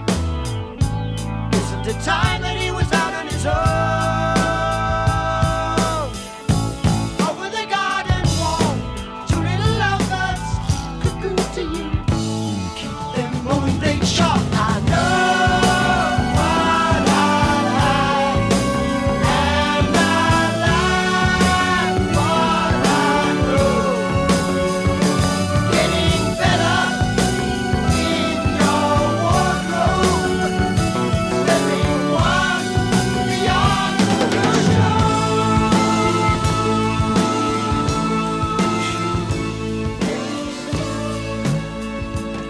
[1.61, 4.16] Isn't it time that he was out on his own?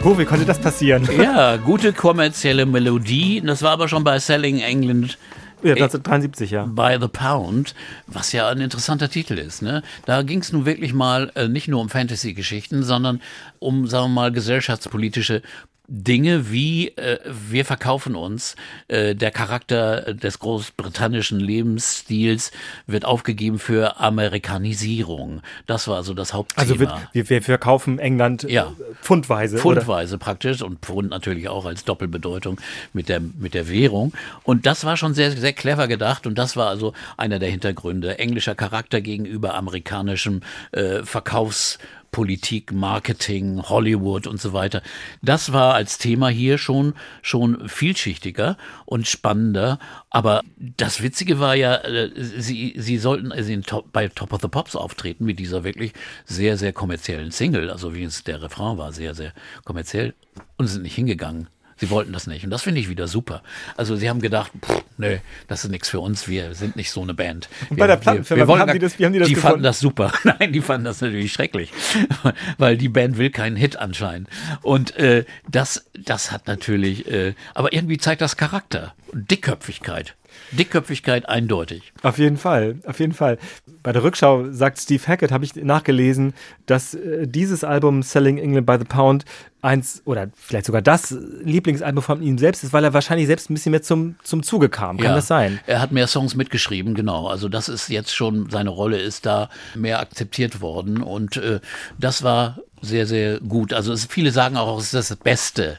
[0.06, 1.08] Oh, wie konnte das passieren?
[1.20, 3.42] ja, gute kommerzielle Melodie.
[3.44, 5.18] Das war aber schon bei Selling England
[5.64, 6.64] Ja, 1973, ja.
[6.64, 7.74] by the Pound,
[8.06, 9.62] was ja ein interessanter Titel ist.
[9.62, 9.82] Ne?
[10.04, 13.20] Da ging es nun wirklich mal äh, nicht nur um Fantasy-Geschichten, sondern
[13.58, 15.42] um, sagen wir mal, gesellschaftspolitische
[15.88, 18.56] Dinge wie äh, wir verkaufen uns,
[18.88, 22.50] äh, der Charakter des großbritannischen Lebensstils
[22.86, 25.42] wird aufgegeben für Amerikanisierung.
[25.66, 26.62] Das war also das Hauptthema.
[26.62, 28.64] Also wird, wir, wir verkaufen England Ja.
[28.78, 29.56] äh, pfundweise.
[29.56, 29.62] oder?
[29.62, 32.60] Pfundweise praktisch und Pfund natürlich auch als Doppelbedeutung
[32.92, 34.12] mit der, mit der Währung.
[34.42, 38.18] Und das war schon sehr, sehr clever gedacht und das war also einer der Hintergründe.
[38.18, 40.40] Englischer Charakter gegenüber amerikanischem
[40.72, 41.78] äh, Verkaufs
[42.16, 44.80] Politik, Marketing, Hollywood und so weiter.
[45.20, 48.56] Das war als Thema hier schon, schon vielschichtiger
[48.86, 49.78] und spannender.
[50.08, 54.48] Aber das Witzige war ja, äh, sie, sie sollten also Top, bei Top of the
[54.48, 55.92] Pops auftreten mit dieser wirklich
[56.24, 57.68] sehr, sehr kommerziellen Single.
[57.68, 59.34] Also wie es der Refrain war, sehr, sehr
[59.66, 60.14] kommerziell
[60.56, 61.48] und sind nicht hingegangen.
[61.78, 62.42] Sie wollten das nicht.
[62.44, 63.42] Und das finde ich wieder super.
[63.76, 66.26] Also sie haben gedacht, pff, nee, das ist nichts für uns.
[66.26, 67.48] Wir sind nicht so eine Band.
[67.68, 69.34] Und wir, bei der Plattenfirma, wir, wir haben die das- wie haben die das Die
[69.34, 69.52] gefunden?
[69.52, 70.12] fanden das super.
[70.24, 71.72] Nein, die fanden das natürlich schrecklich.
[72.58, 74.28] Weil die Band will keinen Hit anscheinend.
[74.62, 78.94] Und äh, das, das hat natürlich, äh, aber irgendwie zeigt das Charakter.
[79.12, 80.14] Dickköpfigkeit.
[80.52, 81.92] Dickköpfigkeit eindeutig.
[82.02, 83.38] Auf jeden Fall, auf jeden Fall.
[83.82, 86.34] Bei der Rückschau sagt Steve Hackett, habe ich nachgelesen,
[86.66, 89.24] dass äh, dieses Album Selling England by the Pound
[89.62, 91.10] eins oder vielleicht sogar das
[91.42, 94.68] Lieblingsalbum von ihm selbst ist, weil er wahrscheinlich selbst ein bisschen mehr zum, zum Zuge
[94.68, 94.98] kam.
[94.98, 95.58] Kann das sein?
[95.66, 97.26] Er hat mehr Songs mitgeschrieben, genau.
[97.26, 101.60] Also das ist jetzt schon, seine Rolle ist da mehr akzeptiert worden und äh,
[101.98, 103.72] das war sehr, sehr gut.
[103.72, 105.78] Also es, viele sagen auch, es ist das beste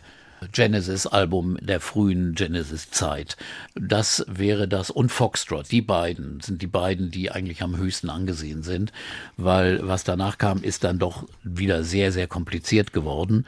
[0.52, 3.38] Genesis-Album der frühen Genesis-Zeit.
[3.76, 5.72] Das wäre das und Foxtrot.
[5.72, 8.92] Die beiden sind die beiden, die eigentlich am höchsten angesehen sind,
[9.36, 13.46] weil was danach kam, ist dann doch wieder sehr, sehr kompliziert geworden.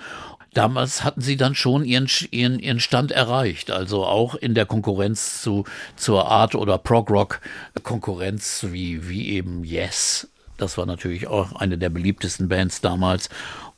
[0.54, 5.42] Damals hatten sie dann schon ihren, ihren, ihren Stand erreicht, also auch in der Konkurrenz
[5.42, 5.66] zu,
[5.96, 10.28] zur Art- oder Prog-Rock-Konkurrenz wie, wie eben Yes.
[10.58, 13.30] Das war natürlich auch eine der beliebtesten Bands damals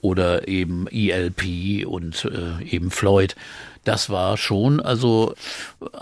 [0.01, 3.35] oder eben ELP und äh, eben Floyd.
[3.83, 5.33] das war schon also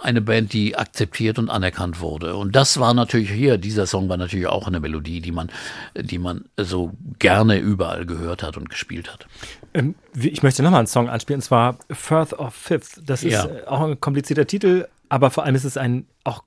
[0.01, 2.35] eine Band, die akzeptiert und anerkannt wurde.
[2.35, 5.49] Und das war natürlich hier, dieser Song war natürlich auch eine Melodie, die man,
[5.95, 9.27] die man so gerne überall gehört hat und gespielt hat.
[9.73, 13.01] Ähm, ich möchte nochmal einen Song anspielen, und zwar Firth of Fifth.
[13.05, 13.45] Das ist Ja.
[13.45, 16.43] äh, auch ein komplizierter Titel, aber vor allem ist es ein auch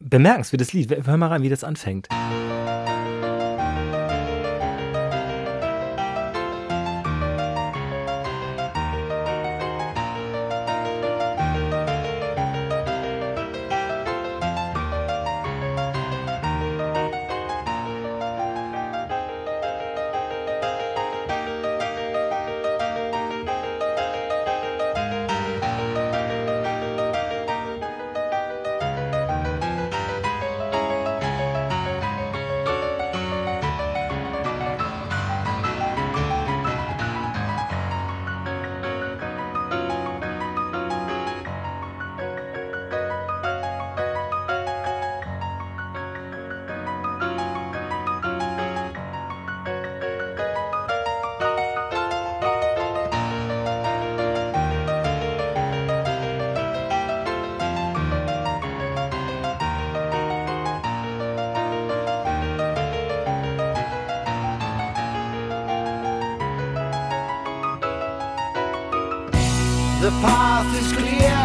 [0.00, 0.90] bemerkenswertes Lied.
[1.06, 2.08] Hör mal rein, wie das anfängt.
[70.08, 71.38] The path is clear,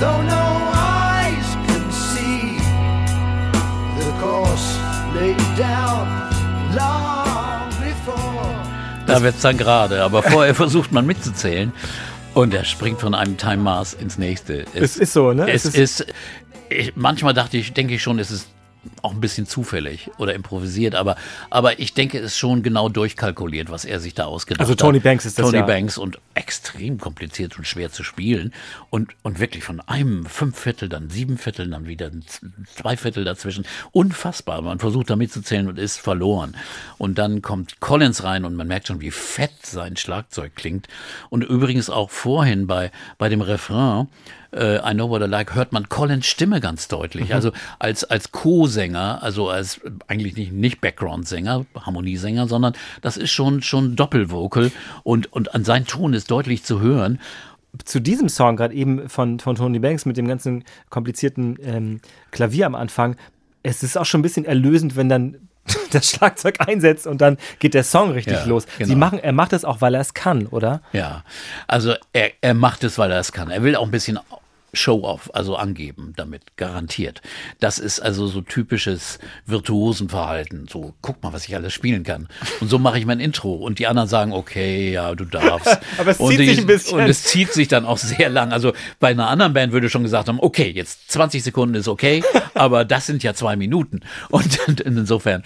[0.00, 2.58] though no eyes can see.
[4.00, 4.80] The course
[5.14, 6.08] laid down
[6.74, 9.06] long before.
[9.06, 11.70] Da wird's dann gerade, aber vorher versucht man mitzuzählen
[12.34, 14.64] und er springt von einem Time Maß ins nächste.
[14.74, 15.48] Es ist so, ne?
[15.48, 16.06] Es, Es ist,
[16.70, 18.48] ich, manchmal dachte ich, denke ich schon, es ist
[19.02, 21.16] auch ein bisschen zufällig oder improvisiert, aber,
[21.50, 24.80] aber ich denke, es ist schon genau durchkalkuliert, was er sich da ausgedacht Also hat.
[24.80, 25.64] Tony Banks ist das Tony ja.
[25.64, 26.18] Banks und
[26.48, 28.54] extrem kompliziert und schwer zu spielen
[28.88, 32.10] und, und wirklich von einem Fünfviertel, dann sieben Viertel, dann wieder
[32.74, 33.66] zwei Viertel dazwischen.
[33.92, 34.62] Unfassbar.
[34.62, 36.56] Man versucht da mitzuzählen und ist verloren.
[36.96, 40.88] Und dann kommt Collins rein und man merkt schon, wie fett sein Schlagzeug klingt.
[41.28, 44.08] Und übrigens auch vorhin bei, bei dem Refrain,
[44.52, 47.34] äh, I Know What I Like, hört man Collins Stimme ganz deutlich.
[47.34, 53.62] Also als, als Co-Sänger, also als eigentlich nicht, nicht Background-Sänger, Harmoniesänger, sondern das ist schon,
[53.62, 54.70] schon Doppelvocal
[55.02, 57.20] und, und an sein Ton ist deutlich zu hören.
[57.84, 62.66] zu diesem Song gerade eben von, von Tony Banks mit dem ganzen komplizierten ähm, Klavier
[62.66, 63.16] am Anfang,
[63.62, 65.36] es ist auch schon ein bisschen erlösend, wenn dann
[65.92, 68.66] das Schlagzeug einsetzt und dann geht der Song richtig Ja, los.
[68.78, 68.88] genau.
[68.88, 70.80] Sie machen, er macht das auch, weil er es kann, oder?
[70.92, 71.24] Ja,
[71.66, 73.50] also er, er macht es, weil er es kann.
[73.50, 74.18] Er will auch ein bisschen
[74.72, 77.22] Show-off, also angeben damit, garantiert.
[77.58, 80.68] Das ist also so typisches Virtuosenverhalten.
[80.68, 82.28] So, guck mal, was ich alles spielen kann.
[82.60, 83.54] Und so mache ich mein Intro.
[83.54, 85.78] Und die anderen sagen, okay, ja, du darfst.
[85.98, 86.98] Aber es und zieht die, sich ein bisschen.
[86.98, 88.52] Und es zieht sich dann auch sehr lang.
[88.52, 92.22] Also bei einer anderen Band würde schon gesagt haben, okay, jetzt 20 Sekunden ist okay,
[92.54, 94.00] aber das sind ja zwei Minuten.
[94.28, 95.42] Und insofern,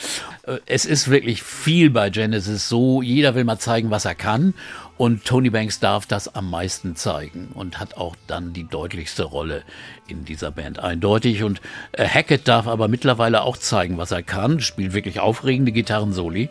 [0.47, 4.55] äh, es ist wirklich viel bei Genesis so, jeder will mal zeigen, was er kann.
[5.03, 9.65] Und Tony Banks darf das am meisten zeigen und hat auch dann die deutlichste Rolle
[10.07, 11.43] in dieser Band eindeutig.
[11.43, 16.51] Und äh, Hackett darf aber mittlerweile auch zeigen, was er kann, spielt wirklich aufregende Gitarrensoli,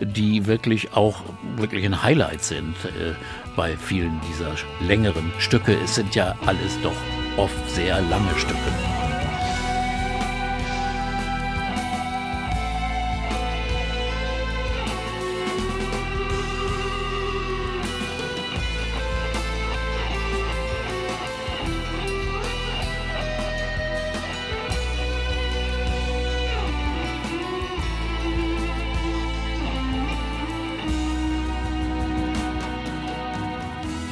[0.00, 1.16] die wirklich auch
[1.56, 3.12] wirklich ein Highlight sind äh,
[3.54, 5.76] bei vielen dieser längeren Stücke.
[5.84, 6.96] Es sind ja alles doch
[7.36, 8.99] oft sehr lange Stücke.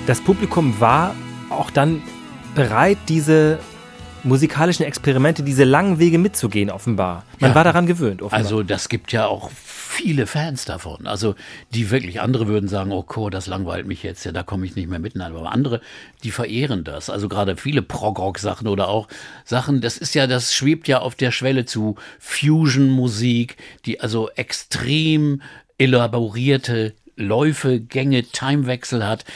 [0.08, 1.14] Das Publikum war
[1.50, 2.00] auch dann
[2.54, 3.58] bereit, diese
[4.24, 7.26] musikalischen Experimente, diese langen Wege mitzugehen, offenbar.
[7.40, 7.54] Man Ja.
[7.54, 8.38] war daran gewöhnt, offenbar.
[8.38, 11.06] Also das gibt ja auch viele Fans davon.
[11.06, 11.34] Also
[11.74, 14.76] die wirklich, andere würden sagen, oh Chor, das langweilt mich jetzt, ja, da komme ich
[14.76, 15.14] nicht mehr mit.
[15.14, 15.82] Nein, aber andere,
[16.24, 17.10] die verehren das.
[17.10, 19.08] Also gerade viele Prog-Rock-Sachen oder auch
[19.44, 25.42] Sachen, das ist ja, das schwebt ja auf der Schwelle zu Fusion-Musik, die also extrem
[25.76, 29.26] elaborierte Läufe, Gänge, Timewechsel hat.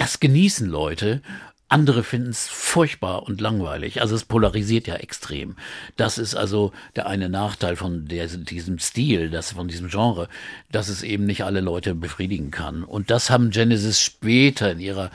[0.00, 1.20] Das genießen Leute.
[1.68, 4.00] Andere finden es furchtbar und langweilig.
[4.00, 5.56] Also es polarisiert ja extrem.
[5.98, 10.30] Das ist also der eine Nachteil von der, diesem Stil, das, von diesem Genre,
[10.72, 12.82] dass es eben nicht alle Leute befriedigen kann.
[12.82, 15.10] Und das haben Genesis später in ihrer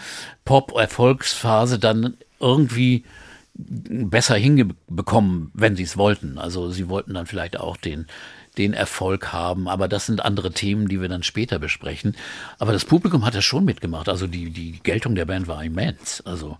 [0.45, 3.05] Pop-Erfolgsphase dann irgendwie
[3.55, 6.37] besser hinbekommen, wenn sie es wollten.
[6.37, 8.05] Also sie wollten dann vielleicht auch den
[8.57, 9.67] den Erfolg haben.
[9.67, 12.15] Aber das sind andere Themen, die wir dann später besprechen.
[12.59, 14.09] Aber das Publikum hat das schon mitgemacht.
[14.09, 16.21] Also die, die Geltung der Band war immens.
[16.25, 16.57] Also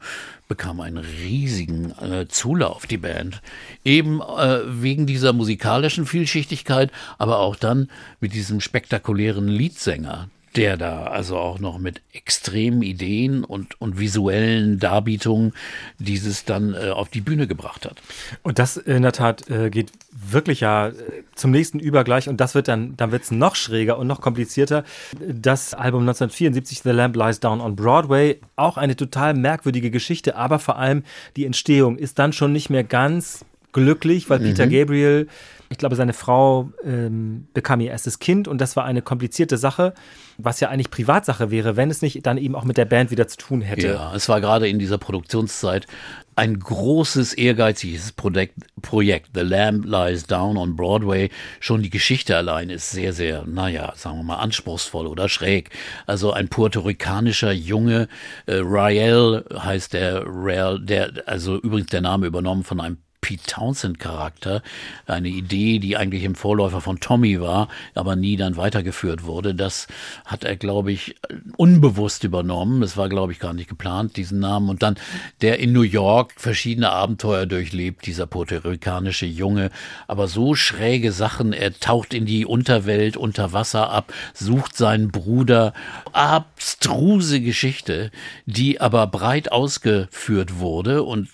[0.48, 3.42] bekam einen riesigen äh, Zulauf, die Band.
[3.84, 7.90] Eben äh, wegen dieser musikalischen Vielschichtigkeit, aber auch dann
[8.20, 14.80] mit diesem spektakulären Leadsänger, der da also auch noch mit extremen Ideen und, und visuellen
[14.80, 15.54] Darbietungen
[16.00, 18.02] dieses dann äh, auf die Bühne gebracht hat.
[18.44, 20.94] Und das in der Tat äh, geht wirklich ja äh,
[21.36, 24.84] zum nächsten Übergleich und das wird dann, dann wird es noch schräger und noch komplizierter.
[25.20, 30.60] Das Album 1974, The Lamp Lies Down on Broadway, auch eine total merkwürdige Geschichte, aber
[30.60, 31.04] vor allem
[31.36, 33.46] die Entstehung ist dann schon nicht mehr ganz
[33.76, 35.28] glücklich, weil Peter Gabriel,
[35.70, 39.94] ich glaube, seine Frau ähm, bekam ihr erstes Kind und das war eine komplizierte Sache,
[40.38, 43.28] was ja eigentlich Privatsache wäre, wenn es nicht dann eben auch mit der Band wieder
[43.28, 43.88] zu tun hätte.
[43.88, 45.88] Ja, es war gerade in dieser Produktionszeit
[46.36, 49.30] ein großes, ehrgeiziges Projekt, Projekt.
[49.34, 51.30] The Lamb Lies Down on Broadway.
[51.62, 55.70] Schon die Geschichte allein ist sehr, sehr, naja, sagen wir mal, anspruchsvoll oder schräg.
[56.06, 58.10] Also ein puerto-ricanischer Junge,
[58.48, 63.98] äh, Rael heißt der, Rael, der, also übrigens der Name übernommen von einem Pete Townsend
[63.98, 64.62] Charakter.
[65.08, 69.56] Eine Idee, die eigentlich im Vorläufer von Tommy war, aber nie dann weitergeführt wurde.
[69.56, 69.88] Das
[70.26, 71.16] hat er, glaube ich,
[71.58, 72.82] unbewusst übernommen.
[72.82, 74.70] Das war, glaube ich, gar nicht geplant, diesen Namen.
[74.70, 74.98] Und dann
[75.42, 79.72] der in New York verschiedene Abenteuer durchlebt, dieser puerto-ricanische Junge.
[80.08, 81.52] Aber so schräge Sachen.
[81.52, 85.74] Er taucht in die Unterwelt unter Wasser ab, sucht seinen Bruder.
[86.12, 88.12] Abstruse Geschichte,
[88.46, 91.30] die aber breit ausgeführt wurde und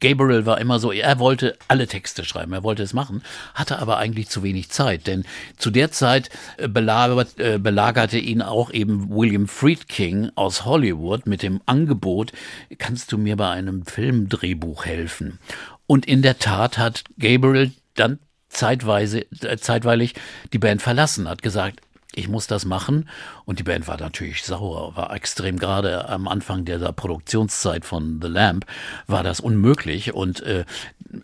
[0.00, 3.22] Gabriel war immer so, er wollte alle Texte schreiben, er wollte es machen,
[3.54, 5.24] hatte aber eigentlich zu wenig Zeit, denn
[5.56, 11.42] zu der Zeit äh, belagert, äh, belagerte ihn auch eben William Friedkin aus Hollywood mit
[11.42, 12.32] dem Angebot,
[12.78, 15.38] kannst du mir bei einem Filmdrehbuch helfen?
[15.86, 20.14] Und in der Tat hat Gabriel dann zeitweise, äh, zeitweilig
[20.52, 21.80] die Band verlassen, hat gesagt,
[22.16, 23.08] ich muss das machen.
[23.44, 28.28] Und die Band war natürlich sauer, war extrem gerade am Anfang der Produktionszeit von The
[28.28, 28.66] Lamp
[29.06, 30.64] war das unmöglich und äh,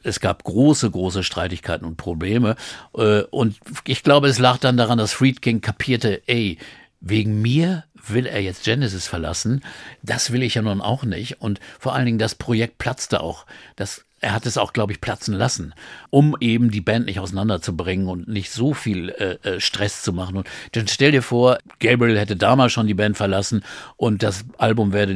[0.03, 2.57] es gab große, große Streitigkeiten und Probleme.
[2.97, 6.59] Äh, und ich glaube, es lag dann daran, dass Friedkin kapierte, ey,
[7.01, 9.63] wegen mir will er jetzt Genesis verlassen.
[10.03, 11.41] Das will ich ja nun auch nicht.
[11.41, 13.47] Und vor allen Dingen das Projekt platzte auch.
[13.77, 15.75] Das er hat es auch, glaube ich, platzen lassen,
[16.11, 20.37] um eben die Band nicht auseinanderzubringen und nicht so viel äh, äh, Stress zu machen.
[20.39, 23.63] Und dann stell dir vor, Gabriel hätte damals schon die Band verlassen
[23.97, 25.13] und das Album wäre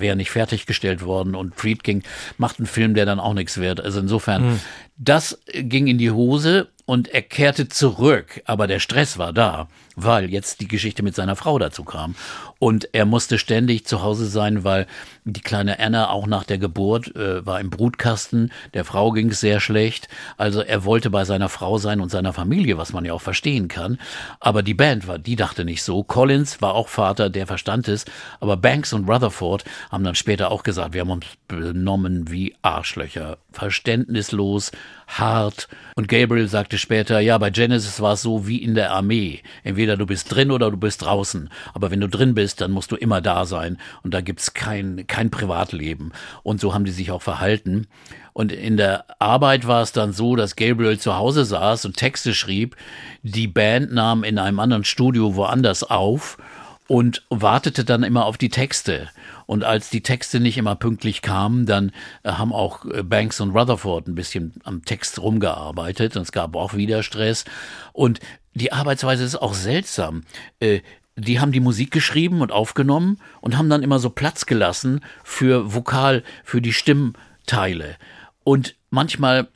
[0.00, 2.02] wär nicht fertiggestellt worden und Friedkin
[2.38, 3.80] macht einen Film, der dann auch nichts wird.
[3.80, 4.60] Also insofern, Mhm.
[4.96, 10.30] das ging in die Hose und er kehrte zurück, aber der Stress war da, weil
[10.30, 12.14] jetzt die Geschichte mit seiner Frau dazu kam.
[12.58, 14.86] Und er musste ständig zu Hause sein, weil
[15.24, 19.40] die kleine Anna auch nach der Geburt äh, war im Brutkasten, der Frau ging es
[19.40, 20.08] sehr schlecht.
[20.36, 23.68] Also er wollte bei seiner Frau sein und seiner Familie, was man ja auch verstehen
[23.68, 23.98] kann.
[24.40, 26.02] Aber die Band war, die dachte nicht so.
[26.02, 28.04] Collins war auch Vater, der verstand es.
[28.40, 33.38] Aber Banks und Rutherford haben dann später auch gesagt, wir haben uns benommen wie Arschlöcher.
[33.52, 34.72] Verständnislos,
[35.06, 35.68] hart.
[35.96, 39.42] Und Gabriel sagte später, ja, bei Genesis war es so wie in der Armee.
[39.62, 41.48] Entweder du bist drin oder du bist draußen.
[41.72, 43.78] Aber wenn du drin bist, dann musst du immer da sein.
[44.02, 46.12] Und da gibt's kein, kein Privatleben.
[46.42, 47.86] Und so haben die sich auch verhalten.
[48.32, 52.34] Und in der Arbeit war es dann so, dass Gabriel zu Hause saß und Texte
[52.34, 52.76] schrieb.
[53.22, 56.38] Die Band nahm in einem anderen Studio woanders auf
[56.88, 59.08] und wartete dann immer auf die Texte.
[59.46, 61.92] Und als die Texte nicht immer pünktlich kamen, dann
[62.22, 66.56] äh, haben auch äh, Banks und Rutherford ein bisschen am Text rumgearbeitet und es gab
[66.56, 67.44] auch wieder Stress.
[67.92, 68.20] Und
[68.54, 70.22] die Arbeitsweise ist auch seltsam.
[70.60, 70.80] Äh,
[71.16, 75.74] die haben die Musik geschrieben und aufgenommen und haben dann immer so Platz gelassen für
[75.74, 77.96] Vokal, für die Stimmteile.
[78.42, 79.48] Und manchmal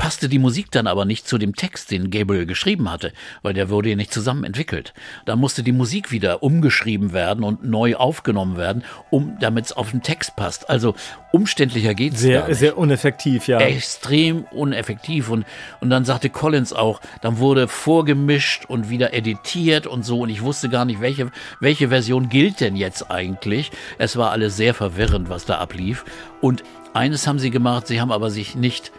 [0.00, 3.68] passte die Musik dann aber nicht zu dem Text, den Gabriel geschrieben hatte, weil der
[3.68, 4.94] wurde ja nicht zusammen entwickelt.
[5.26, 9.90] Da musste die Musik wieder umgeschrieben werden und neu aufgenommen werden, um damit es auf
[9.90, 10.70] den Text passt.
[10.70, 10.94] Also
[11.32, 13.58] umständlicher geht's gar Sehr, nicht sehr uneffektiv, ja.
[13.60, 15.44] extrem uneffektiv und
[15.80, 20.40] und dann sagte Collins auch, dann wurde vorgemischt und wieder editiert und so und ich
[20.40, 21.30] wusste gar nicht, welche
[21.60, 23.70] welche Version gilt denn jetzt eigentlich.
[23.98, 26.06] Es war alles sehr verwirrend, was da ablief
[26.40, 26.62] und
[26.94, 28.92] eines haben sie gemacht, sie haben aber sich nicht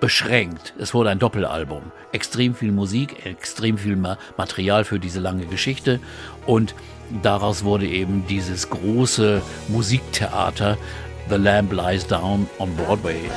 [0.00, 0.74] beschränkt.
[0.78, 1.92] Es wurde ein Doppelalbum.
[2.12, 6.00] Extrem viel Musik, extrem viel Ma Material für diese lange Geschichte
[6.46, 6.74] und
[7.22, 10.76] daraus wurde eben dieses große Musiktheater
[11.28, 13.30] The Lamb Lies Down on Broadway.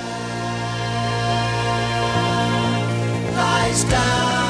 [3.69, 4.48] lies down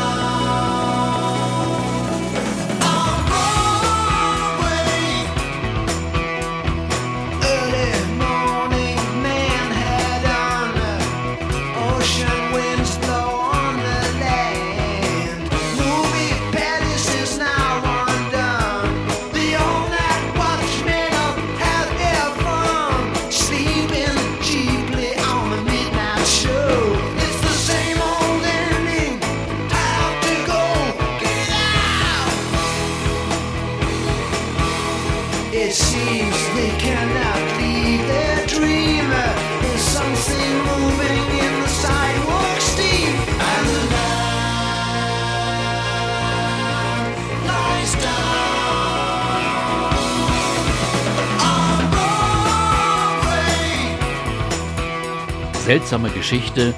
[55.69, 56.73] seltsame Geschichte,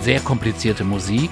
[0.00, 1.28] sehr komplizierte Musik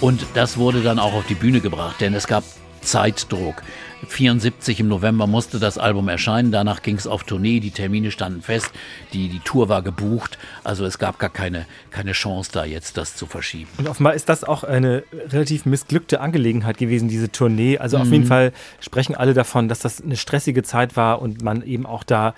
[0.00, 2.42] und das wurde dann auch auf die Bühne gebracht, denn es gab
[2.80, 3.62] Zeitdruck.
[4.08, 8.42] 74 im November musste das Album erscheinen, danach ging es auf Tournee, die Termine standen
[8.42, 8.72] fest,
[9.12, 13.14] die, die Tour war gebucht, also es gab gar keine, keine Chance da jetzt das
[13.14, 13.70] zu verschieben.
[13.78, 17.78] Und offenbar ist das auch eine relativ missglückte Angelegenheit gewesen, diese Tournee.
[17.78, 21.62] Also auf jeden Fall sprechen alle davon, dass das eine stressige Zeit war und man
[21.62, 22.34] eben auch da,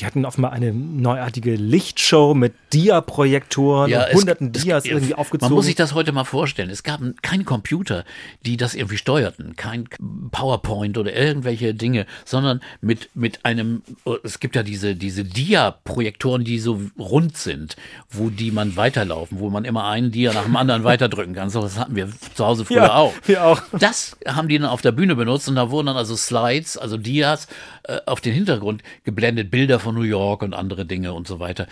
[0.00, 5.50] die hatten offenbar eine neuartige Lichtshow mit Dia-Projektoren es- hunderten es- Dias es- irgendwie aufgezogen.
[5.50, 6.70] Man muss sich das heute mal vorstellen.
[6.70, 8.04] Es gab keinen Computer,
[8.44, 9.88] die das irgendwie steuerten, kein
[10.30, 13.82] PowerPoint oder irgendwelche Dinge, sondern mit, mit einem,
[14.22, 17.76] es gibt ja diese, diese Dia-Projektoren, die so rund sind,
[18.10, 21.50] wo die man weiterlaufen, wo man immer einen Dia nach dem anderen weiterdrücken kann.
[21.50, 23.14] So, das hatten wir zu Hause früher Ja, auch.
[23.26, 23.60] wir auch.
[23.72, 26.96] Das haben die dann auf der Bühne benutzt und da wurden dann also Slides, also
[26.96, 27.48] Dias
[27.84, 31.66] äh, auf den Hintergrund geblendet, Bilder von New York und andere Dinge und so weiter.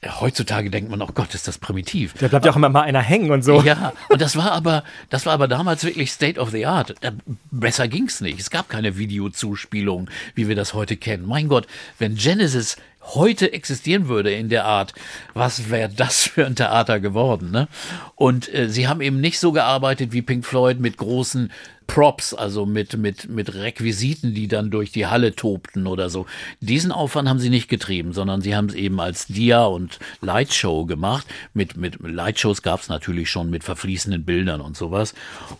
[0.00, 2.14] Äh, Heutzutage denkt man, oh Gott, ist das primitiv.
[2.18, 3.62] da bleibt ja auch immer mal einer hängen und so.
[3.62, 6.94] Ja, und das war aber, das war aber damals wirklich State of the Art.
[7.02, 7.12] Äh,
[7.50, 8.40] Besser ging's nicht.
[8.40, 11.26] Es gab keine Videozuspielung, wie wir das heute kennen.
[11.26, 11.66] Mein Gott,
[11.98, 12.76] wenn Genesis
[13.14, 14.94] heute existieren würde in der Art,
[15.34, 17.68] was wäre das für ein Theater geworden, ne?
[18.14, 21.50] Und äh, sie haben eben nicht so gearbeitet wie Pink Floyd mit großen
[21.92, 26.24] Props, also mit, mit, mit Requisiten, die dann durch die Halle tobten oder so.
[26.60, 30.86] Diesen Aufwand haben sie nicht getrieben, sondern sie haben es eben als Dia- und Lightshow
[30.86, 31.26] gemacht.
[31.52, 35.12] Mit, mit Lightshows gab es natürlich schon mit verfließenden Bildern und sowas.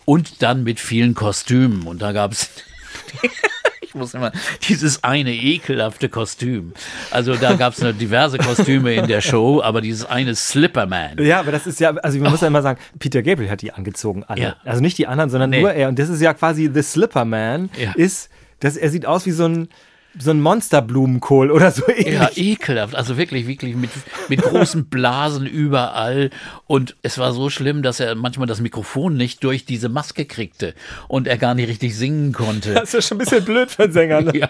[0.05, 1.83] Und dann mit vielen Kostümen.
[1.83, 2.49] Und da gab es
[3.81, 4.31] ich muss immer,
[4.67, 6.73] dieses eine ekelhafte Kostüm.
[7.11, 11.17] Also da gab es diverse Kostüme in der Show, aber dieses eine Slipperman.
[11.19, 13.71] Ja, aber das ist ja, also man muss ja immer sagen, Peter Gabriel hat die
[13.71, 14.41] angezogen, alle.
[14.41, 14.55] Ja.
[14.65, 15.61] Also nicht die anderen, sondern Nee.
[15.61, 15.89] nur er.
[15.89, 17.91] Und das ist ja quasi The Slipper Man, Ja.
[17.95, 18.29] ist,
[18.59, 19.69] dass er sieht aus wie so ein,
[20.17, 22.13] so ein Monsterblumenkohl oder so ähnlich.
[22.13, 22.95] Ja, ekelhaft.
[22.95, 23.89] Also wirklich, wirklich mit,
[24.29, 26.29] mit großen Blasen überall.
[26.67, 30.75] Und es war so schlimm, dass er manchmal das Mikrofon nicht durch diese Maske kriegte
[31.07, 32.73] und er gar nicht richtig singen konnte.
[32.73, 34.21] Das ist ja schon ein bisschen blöd für einen Sänger.
[34.21, 34.37] Ne?
[34.37, 34.49] Ja.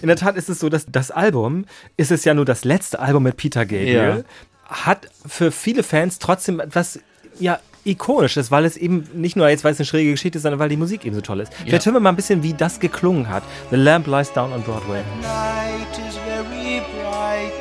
[0.00, 1.64] In der Tat ist es so, dass das Album,
[1.96, 4.24] ist es ja nur das letzte Album mit Peter Gabriel,
[4.64, 7.00] hat für viele Fans trotzdem etwas,
[7.38, 10.58] ja, ikonisches, weil es eben nicht nur jetzt, weil es eine schräge Geschichte ist, sondern
[10.58, 11.52] weil die Musik eben so toll ist.
[11.54, 13.42] Vielleicht hören wir mal ein bisschen, wie das geklungen hat.
[13.70, 15.02] The Lamp Lies Down on Broadway.
[15.22, 17.52] night is very bright.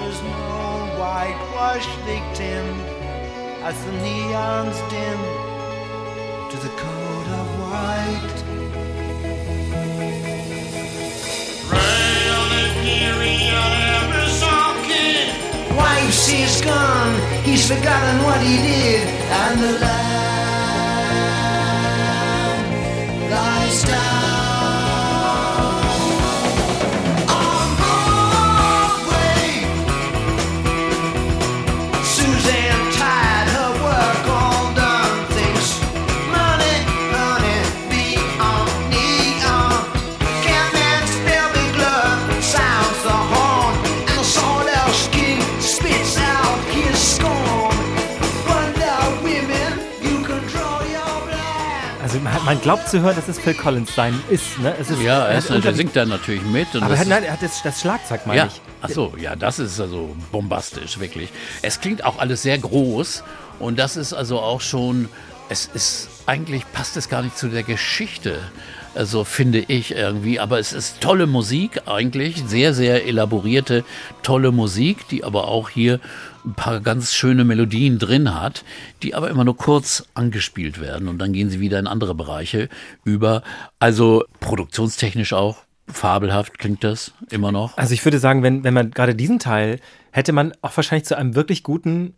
[0.00, 2.64] There's no whitewashed victim
[3.62, 5.20] as the neons dim
[6.50, 8.42] to the code of white.
[15.76, 17.14] Wife he's gone,
[17.44, 20.52] he's forgotten what he did, and the lamb
[23.30, 24.31] lies down.
[52.44, 54.58] Man, glaubt zu hören, dass es Phil Collins sein ist.
[54.58, 54.74] Ne?
[54.80, 56.74] Es ist Ja, er er, ist, der unter- singt dann natürlich mit.
[56.74, 58.60] Und Aber er nein, er hat das, das Schlagzeug, meine Ja, ich.
[58.80, 61.30] ach so, ja, das ist also bombastisch, wirklich.
[61.62, 63.22] Es klingt auch alles sehr groß
[63.58, 65.08] und das ist also auch schon,
[65.48, 68.38] es ist, eigentlich passt es gar nicht zu der Geschichte,
[68.94, 73.84] also finde ich irgendwie, aber es ist tolle Musik eigentlich, sehr, sehr elaborierte,
[74.22, 75.98] tolle Musik, die aber auch hier
[76.44, 78.64] ein paar ganz schöne Melodien drin hat,
[79.02, 82.68] die aber immer nur kurz angespielt werden und dann gehen sie wieder in andere Bereiche
[83.04, 83.42] über.
[83.78, 87.76] Also produktionstechnisch auch fabelhaft klingt das immer noch.
[87.76, 89.78] Also ich würde sagen, wenn, wenn man gerade diesen Teil,
[90.10, 92.14] hätte man auch wahrscheinlich zu einem wirklich guten,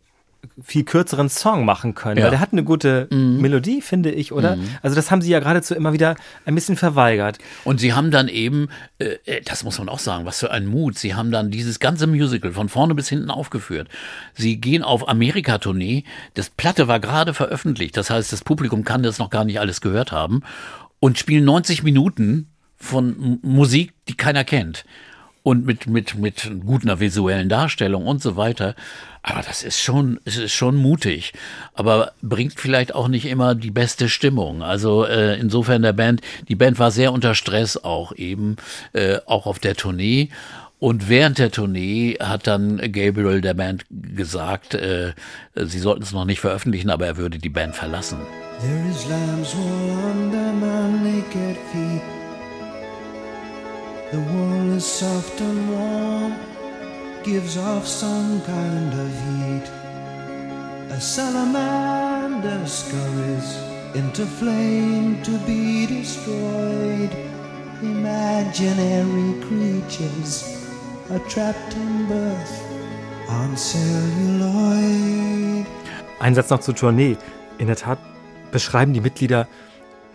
[0.63, 2.19] viel kürzeren Song machen können.
[2.19, 2.25] Ja.
[2.25, 4.57] Weil der hat eine gute Melodie, finde ich, oder?
[4.83, 7.39] Also das haben sie ja geradezu immer wieder ein bisschen verweigert.
[7.65, 8.69] Und sie haben dann eben,
[8.99, 12.07] äh, das muss man auch sagen, was für ein Mut, sie haben dann dieses ganze
[12.07, 13.89] Musical von vorne bis hinten aufgeführt.
[14.35, 16.05] Sie gehen auf Amerika-Tournee,
[16.35, 19.81] das Platte war gerade veröffentlicht, das heißt, das Publikum kann das noch gar nicht alles
[19.81, 20.43] gehört haben
[21.01, 24.85] und spielen 90 Minuten von Musik, die keiner kennt.
[25.45, 28.75] Und mit, mit, mit guter visuellen Darstellung und so weiter.
[29.23, 31.35] Aber das ist schon, es ist schon mutig.
[31.75, 34.63] Aber bringt vielleicht auch nicht immer die beste Stimmung.
[34.63, 38.57] Also äh, insofern der Band, die Band war sehr unter Stress auch eben,
[38.95, 40.31] äh, auch auf der Tournee.
[40.79, 45.13] Und während der Tournee hat dann Gabriel der Band gesagt, äh,
[45.55, 48.19] sie sollten es noch nicht veröffentlichen, aber er würde die Band verlassen.
[48.61, 52.24] There is lamb's wool under my naked feet.
[54.13, 56.55] The wool is soft and warm.
[57.25, 59.67] gives off some kind of heat.
[60.91, 63.57] A salamander scurries
[63.95, 67.11] into flame to be destroyed.
[67.81, 70.69] Imaginary creatures
[71.11, 72.63] are trapped in birth
[73.29, 74.45] on celluloid.
[76.21, 77.17] Ein Satz noch zur Tournee.
[77.57, 77.99] In der Tat
[78.53, 79.49] beschreiben die Mitglieder,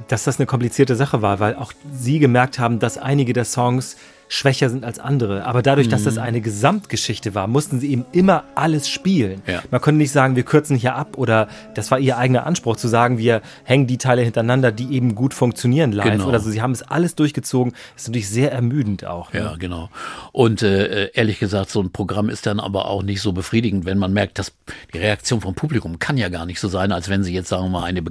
[0.07, 3.97] dass das eine komplizierte Sache war, weil auch sie gemerkt haben, dass einige der Songs
[4.29, 5.43] schwächer sind als andere.
[5.45, 6.21] Aber dadurch, dass das Mhm.
[6.21, 9.41] eine Gesamtgeschichte war, mussten sie eben immer alles spielen.
[9.47, 9.61] Ja.
[9.71, 12.87] Man konnte nicht sagen, wir kürzen hier ab oder das war ihr eigener Anspruch zu
[12.87, 16.27] sagen, wir hängen die Teile hintereinander, die eben gut funktionieren live Genau.
[16.27, 16.49] oder so.
[16.51, 17.73] Sie haben es alles durchgezogen.
[17.95, 19.33] Das ist natürlich sehr ermüdend auch.
[19.33, 19.39] ne?
[19.39, 19.89] Ja, genau.
[20.31, 23.97] Und äh, ehrlich gesagt, so ein Programm ist dann aber auch nicht so befriedigend, wenn
[23.97, 24.53] man merkt, dass
[24.93, 27.63] die Reaktion vom Publikum kann ja gar nicht so sein, als wenn sie jetzt, sagen
[27.63, 28.03] wir mal, eine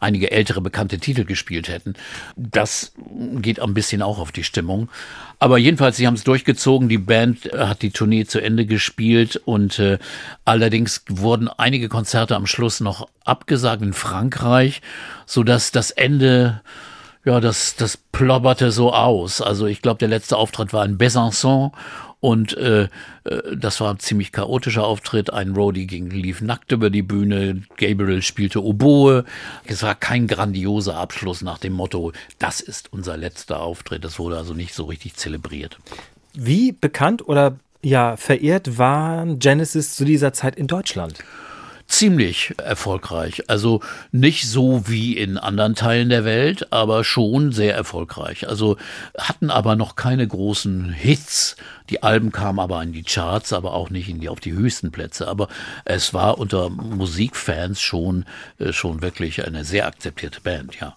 [0.00, 1.92] einige ältere bekannte Titel gespielt hätten.
[2.34, 2.92] Das
[3.42, 4.88] geht ein bisschen auch auf die Stimmung.
[5.38, 6.88] Aber jedenfalls, sie haben es durchgezogen.
[6.88, 9.98] Die Band äh, hat die Tournee zu Ende gespielt und äh,
[10.44, 14.80] allerdings wurden einige Konzerte am Schluss noch abgesagt in Frankreich,
[15.26, 16.62] so dass das Ende
[17.26, 19.42] ja, das, das plopperte so aus.
[19.42, 21.72] Also ich glaube, der letzte Auftritt war in Besançon
[22.20, 22.88] und äh,
[23.24, 25.32] äh, das war ein ziemlich chaotischer Auftritt.
[25.32, 29.24] Ein Roadie ging, lief nackt über die Bühne, Gabriel spielte Oboe.
[29.64, 34.04] Es war kein grandioser Abschluss nach dem Motto, das ist unser letzter Auftritt.
[34.04, 35.78] Das wurde also nicht so richtig zelebriert.
[36.34, 41.18] Wie bekannt oder ja verehrt waren Genesis zu dieser Zeit in Deutschland?
[41.86, 43.44] Ziemlich erfolgreich.
[43.48, 43.80] Also
[44.12, 48.48] nicht so wie in anderen Teilen der Welt, aber schon sehr erfolgreich.
[48.48, 48.76] Also
[49.16, 51.56] hatten aber noch keine großen Hits.
[51.90, 54.90] Die Alben kamen aber in die Charts, aber auch nicht in die, auf die höchsten
[54.90, 55.28] Plätze.
[55.28, 55.48] Aber
[55.84, 58.24] es war unter Musikfans schon,
[58.58, 60.96] äh, schon wirklich eine sehr akzeptierte Band, ja.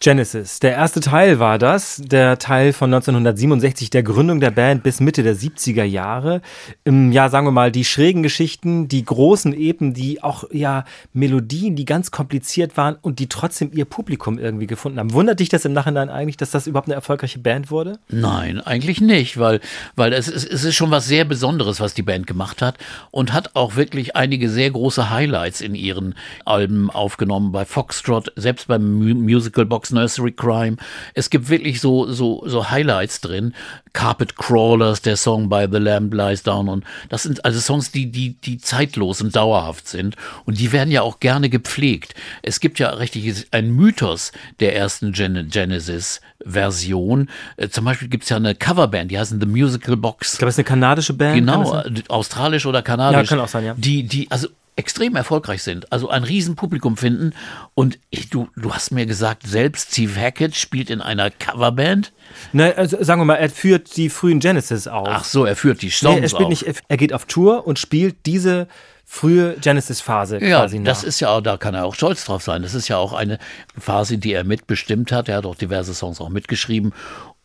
[0.00, 0.60] Genesis.
[0.60, 5.22] Der erste Teil war das, der Teil von 1967, der Gründung der Band bis Mitte
[5.22, 6.40] der 70er Jahre.
[6.86, 11.84] Ja, sagen wir mal, die schrägen Geschichten, die großen Epen, die auch, ja, Melodien, die
[11.84, 15.12] ganz kompliziert waren und die trotzdem ihr Publikum irgendwie gefunden haben.
[15.12, 17.98] Wundert dich das im Nachhinein eigentlich, dass das überhaupt eine erfolgreiche Band wurde?
[18.08, 19.60] Nein, eigentlich nicht, weil,
[19.96, 22.78] weil es, ist, es ist schon was sehr Besonderes, was die Band gemacht hat
[23.10, 26.14] und hat auch wirklich einige sehr große Highlights in ihren
[26.44, 30.76] Alben aufgenommen, bei Foxtrot, selbst beim Mu Musical Box Nursery Crime.
[31.14, 33.54] Es gibt wirklich so, so, so Highlights drin.
[33.92, 38.12] Carpet Crawlers, der Song by The Lamb Lies Down und das sind also Songs, die,
[38.12, 42.14] die, die zeitlos und dauerhaft sind und die werden ja auch gerne gepflegt.
[42.42, 47.28] Es gibt ja richtig ein Mythos der ersten Gen Genesis Version.
[47.56, 50.34] Äh, zum Beispiel gibt es ja eine Coverband, die heißen The Musical Box.
[50.34, 51.34] Ich glaube, es ist eine kanadische Band.
[51.34, 53.30] Genau, australisch oder kanadisch.
[53.30, 53.74] Ja, kann auch sein, ja.
[53.76, 54.48] Die, die, also
[54.78, 57.34] extrem erfolgreich sind, also ein Riesenpublikum finden.
[57.74, 62.12] Und ich, du, du hast mir gesagt, selbst Steve Hackett spielt in einer Coverband.
[62.52, 65.08] Ne, also, sagen wir mal, er führt die frühen Genesis auf.
[65.10, 66.48] Ach so, er führt die Songs nee, er spielt auf.
[66.50, 68.68] nicht, er geht auf Tour und spielt diese
[69.10, 70.84] frühe Genesis-Phase Ja, quasi nach.
[70.84, 72.62] das ist ja auch, da kann er auch stolz drauf sein.
[72.62, 73.38] Das ist ja auch eine
[73.78, 75.30] Phase, die er mitbestimmt hat.
[75.30, 76.92] Er hat auch diverse Songs auch mitgeschrieben.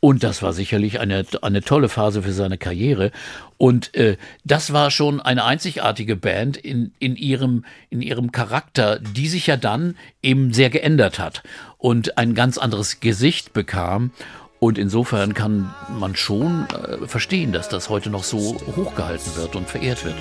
[0.04, 3.14] Und das war sicherlich eine, eine tolle Phase für seine Karriere.
[3.58, 9.30] Und äh, das war schon eine einzigartige Band in, in, ihrem, in ihrem Charakter, die
[9.30, 11.42] sich ja dann eben sehr geändert hat
[11.78, 14.12] und ein ganz anderes Gesicht bekam.
[14.60, 19.70] Und insofern kann man schon äh, verstehen, dass das heute noch so hochgehalten wird und
[19.70, 20.16] verehrt wird.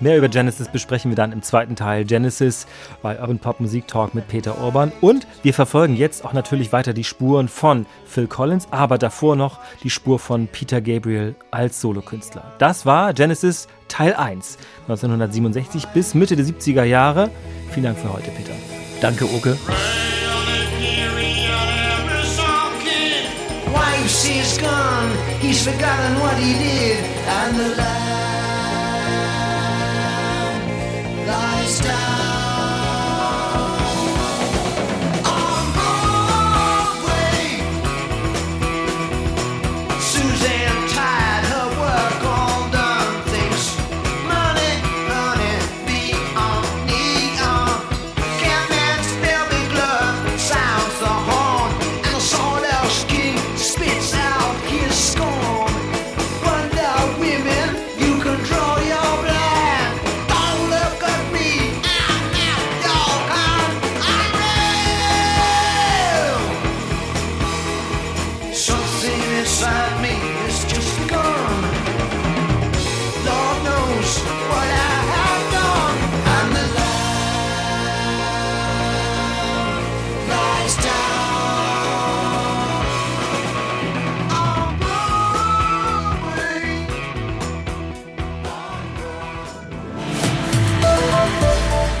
[0.00, 2.66] Mehr über Genesis besprechen wir dann im zweiten Teil Genesis
[3.02, 4.92] bei Urban Pop Musik Talk mit Peter Urban.
[5.02, 9.58] Und wir verfolgen jetzt auch natürlich weiter die Spuren von Phil Collins, aber davor noch
[9.82, 12.44] die Spur von Peter Gabriel als Solokünstler.
[12.58, 14.56] Das war Genesis Teil 1,
[14.88, 17.28] 1967 bis Mitte der 70er Jahre.
[17.70, 18.52] Vielen Dank für heute, Peter.
[19.02, 19.58] Danke, Uke.
[23.66, 25.10] Wife she's gone,
[25.42, 28.39] he's forgotten what he did, and the lamb
[31.70, 32.39] lies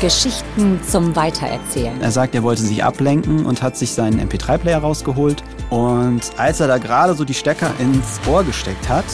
[0.00, 2.00] Geschichten zum Weitererzählen.
[2.00, 5.42] Er sagt, er wollte sich ablenken und hat sich seinen MP3-Player rausgeholt.
[5.68, 9.04] Und als er da gerade so die Stecker ins Ohr gesteckt hat,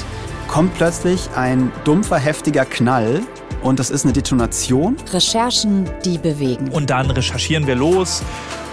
[0.46, 3.22] kommt plötzlich ein dumpfer, heftiger Knall.
[3.62, 4.96] Und das ist eine Detonation.
[5.12, 6.68] Recherchen, die bewegen.
[6.68, 8.22] Und dann recherchieren wir los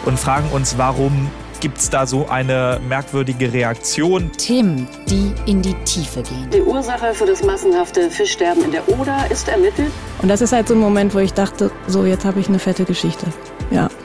[0.05, 1.31] und fragen uns, warum
[1.63, 4.29] gibt es da so eine merkwürdige Reaktion.
[4.33, 6.49] Themen, die in die Tiefe gehen.
[6.51, 9.89] Die Ursache für das massenhafte Fischsterben in der Oder ist ermittelt.
[10.21, 12.59] Und das ist halt so ein Moment, wo ich dachte, so jetzt habe ich eine
[12.59, 13.25] fette Geschichte.
[13.71, 13.89] Ja.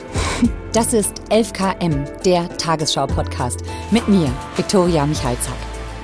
[0.71, 3.61] Das ist 11KM, der Tagesschau-Podcast.
[3.89, 5.57] Mit mir, Viktoria Michalzack.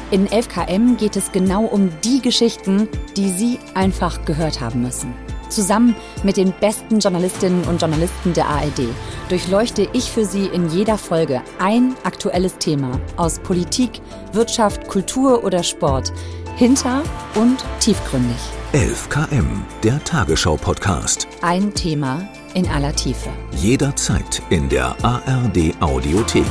[0.10, 5.14] In 11KM geht es genau um die Geschichten, die Sie einfach gehört haben müssen.
[5.50, 8.82] Zusammen mit den besten Journalistinnen und Journalisten der ARD
[9.30, 14.02] durchleuchte ich für Sie in jeder Folge ein aktuelles Thema aus Politik,
[14.34, 16.14] Wirtschaft, Kultur oder Sport.
[16.56, 17.04] Hinter
[17.36, 18.38] und tiefgründig.
[18.72, 21.28] 11 km, der Tagesschau-Podcast.
[21.42, 23.30] Ein Thema in aller Tiefe.
[23.58, 26.46] Jederzeit in der ARD Audiothek.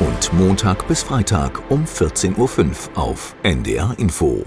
[0.00, 2.48] Und Montag bis Freitag um 14.05 Uhr
[2.94, 4.44] auf NDR Info.